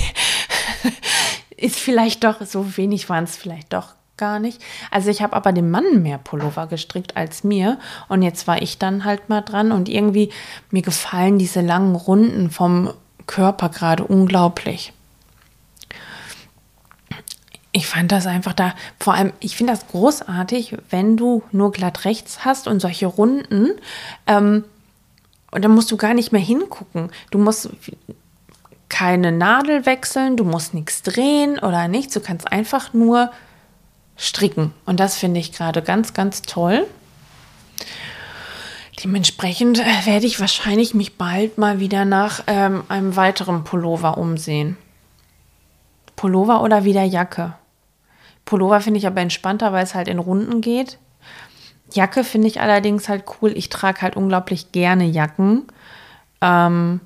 Ist 1.57 1.75
vielleicht 1.75 2.23
doch, 2.23 2.41
so 2.45 2.77
wenig 2.77 3.09
waren 3.09 3.25
es 3.25 3.35
vielleicht 3.35 3.73
doch 3.73 3.95
gar 4.15 4.39
nicht. 4.39 4.61
Also 4.91 5.09
ich 5.09 5.21
habe 5.21 5.35
aber 5.35 5.51
dem 5.51 5.71
Mann 5.71 6.01
mehr 6.01 6.17
Pullover 6.17 6.67
gestrickt 6.67 7.17
als 7.17 7.43
mir. 7.43 7.79
Und 8.07 8.21
jetzt 8.21 8.47
war 8.47 8.61
ich 8.61 8.77
dann 8.77 9.03
halt 9.03 9.27
mal 9.27 9.41
dran 9.41 9.71
und 9.71 9.89
irgendwie 9.89 10.31
mir 10.71 10.81
gefallen 10.81 11.39
diese 11.39 11.61
langen 11.61 11.95
Runden 11.95 12.51
vom 12.51 12.93
Körper 13.25 13.69
gerade 13.69 14.03
unglaublich. 14.05 14.93
Ich 17.71 17.87
fand 17.87 18.11
das 18.11 18.25
einfach 18.25 18.53
da, 18.53 18.73
vor 18.99 19.13
allem, 19.13 19.31
ich 19.39 19.55
finde 19.55 19.73
das 19.73 19.87
großartig, 19.87 20.77
wenn 20.89 21.17
du 21.17 21.43
nur 21.51 21.71
glatt 21.71 22.05
rechts 22.05 22.43
hast 22.43 22.67
und 22.67 22.79
solche 22.79 23.05
Runden. 23.05 23.69
Ähm, 24.25 24.63
und 25.51 25.63
dann 25.63 25.71
musst 25.71 25.91
du 25.91 25.97
gar 25.97 26.13
nicht 26.13 26.31
mehr 26.31 26.41
hingucken. 26.41 27.11
Du 27.31 27.37
musst 27.37 27.69
keine 28.89 29.31
Nadel 29.31 29.85
wechseln, 29.85 30.35
du 30.35 30.43
musst 30.43 30.73
nichts 30.73 31.03
drehen 31.03 31.59
oder 31.59 31.87
nichts. 31.87 32.13
Du 32.13 32.19
kannst 32.19 32.51
einfach 32.51 32.93
nur 32.93 33.31
stricken. 34.17 34.73
Und 34.85 34.99
das 34.99 35.17
finde 35.17 35.39
ich 35.39 35.51
gerade 35.51 35.81
ganz, 35.81 36.13
ganz 36.13 36.41
toll. 36.41 36.85
Dementsprechend 39.03 39.79
äh, 39.79 40.05
werde 40.05 40.25
ich 40.25 40.39
wahrscheinlich 40.39 40.93
mich 40.93 41.17
bald 41.17 41.57
mal 41.57 41.79
wieder 41.79 42.03
nach 42.03 42.43
ähm, 42.47 42.83
einem 42.89 43.15
weiteren 43.15 43.63
Pullover 43.63 44.17
umsehen. 44.17 44.75
Pullover 46.19 46.63
oder 46.63 46.83
wieder 46.83 47.03
Jacke? 47.03 47.53
Pullover 48.43 48.81
finde 48.81 48.97
ich 48.97 49.07
aber 49.07 49.21
entspannter, 49.21 49.71
weil 49.71 49.85
es 49.85 49.95
halt 49.95 50.09
in 50.09 50.19
Runden 50.19 50.59
geht. 50.59 50.97
Jacke 51.93 52.25
finde 52.25 52.49
ich 52.49 52.59
allerdings 52.59 53.07
halt 53.07 53.23
cool. 53.41 53.53
Ich 53.55 53.69
trage 53.69 54.01
halt 54.01 54.17
unglaublich 54.17 54.73
gerne 54.73 55.05
Jacken. 55.05 55.63
Ähm, 56.41 56.99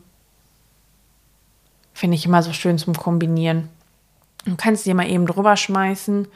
finde 1.94 2.16
ich 2.16 2.26
immer 2.26 2.42
so 2.42 2.54
schön 2.54 2.80
zum 2.80 2.96
Kombinieren. 2.96 3.70
Du 4.46 4.56
kannst 4.56 4.88
dir 4.88 4.96
mal 4.96 5.08
eben 5.08 5.28
drüber 5.28 5.58
schmeißen 5.58 6.28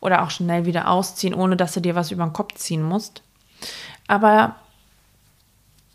oder 0.00 0.22
auch 0.22 0.28
schnell 0.28 0.66
wieder 0.66 0.90
ausziehen, 0.90 1.32
ohne 1.32 1.56
dass 1.56 1.72
du 1.72 1.80
dir 1.80 1.94
was 1.94 2.10
über 2.10 2.26
den 2.26 2.34
Kopf 2.34 2.56
ziehen 2.56 2.82
musst. 2.82 3.22
Aber 4.08 4.56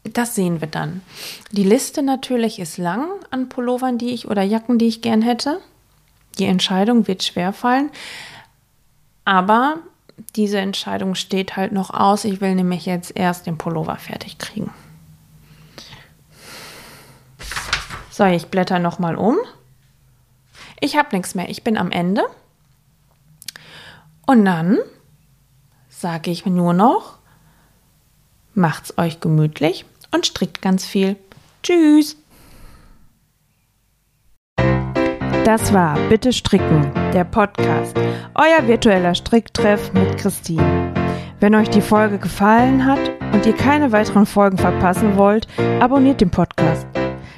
das 0.04 0.34
sehen 0.34 0.60
wir 0.60 0.68
dann. 0.68 1.04
Die 1.52 1.66
Liste 1.66 2.02
natürlich 2.02 2.58
ist 2.58 2.80
lang 2.80 3.06
an 3.30 3.48
Pullovern, 3.48 4.00
die 4.00 4.10
ich 4.10 4.28
oder 4.28 4.42
Jacken, 4.42 4.80
die 4.80 4.88
ich 4.88 5.04
gern 5.04 5.22
hätte. 5.22 5.62
Die 6.38 6.46
Entscheidung 6.46 7.08
wird 7.08 7.24
schwer 7.24 7.54
fallen. 7.54 7.92
Aber 9.26 9.78
diese 10.36 10.60
Entscheidung 10.60 11.16
steht 11.16 11.56
halt 11.56 11.72
noch 11.72 11.90
aus. 11.92 12.26
Ich 12.26 12.42
will 12.42 12.56
nämlich 12.56 12.86
jetzt 12.86 13.16
erst 13.16 13.46
den 13.46 13.58
Pullover 13.58 13.98
fertig 13.98 14.38
kriegen. 14.38 14.74
So, 18.10 18.26
ich 18.26 18.48
blätter 18.48 18.80
noch 18.80 19.00
mal 19.00 19.16
um. 19.16 19.38
Ich 20.80 20.98
habe 20.98 21.16
nichts 21.16 21.36
mehr. 21.36 21.50
Ich 21.50 21.64
bin 21.64 21.78
am 21.78 21.92
Ende. 21.92 22.24
Und 24.26 24.46
dann 24.46 24.80
sage 25.90 26.32
ich 26.32 26.46
nur 26.46 26.74
noch, 26.74 27.18
macht's 28.54 28.98
euch 28.98 29.20
gemütlich 29.20 29.86
und 30.12 30.26
strickt 30.26 30.62
ganz 30.62 30.86
viel. 30.86 31.16
Tschüss. 31.64 32.18
Das 35.44 35.74
war 35.74 35.98
Bitte 36.08 36.32
Stricken, 36.32 36.92
der 37.14 37.24
Podcast, 37.24 37.98
euer 38.36 38.68
virtueller 38.68 39.16
Stricktreff 39.16 39.92
mit 39.92 40.18
Christine. 40.18 40.94
Wenn 41.40 41.56
euch 41.56 41.68
die 41.70 41.82
Folge 41.82 42.20
gefallen 42.20 42.86
hat 42.86 43.00
und 43.34 43.48
ihr 43.48 43.56
keine 43.56 43.92
weiteren 43.92 44.28
Folgen 44.28 44.60
verpassen 44.60 45.18
wollt, 45.18 45.48
abonniert 45.80 46.22
den 46.22 46.30
Podcast. 46.30 46.86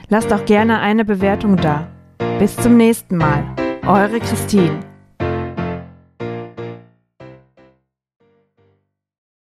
Lasst 0.10 0.34
auch 0.34 0.44
gerne 0.44 0.80
eine 0.82 1.06
Bewertung 1.06 1.56
da. 1.56 1.88
Bis 2.40 2.58
zum 2.58 2.76
nächsten 2.76 3.16
Mal. 3.16 3.46
Eure 3.88 4.20
Christine. 4.20 4.80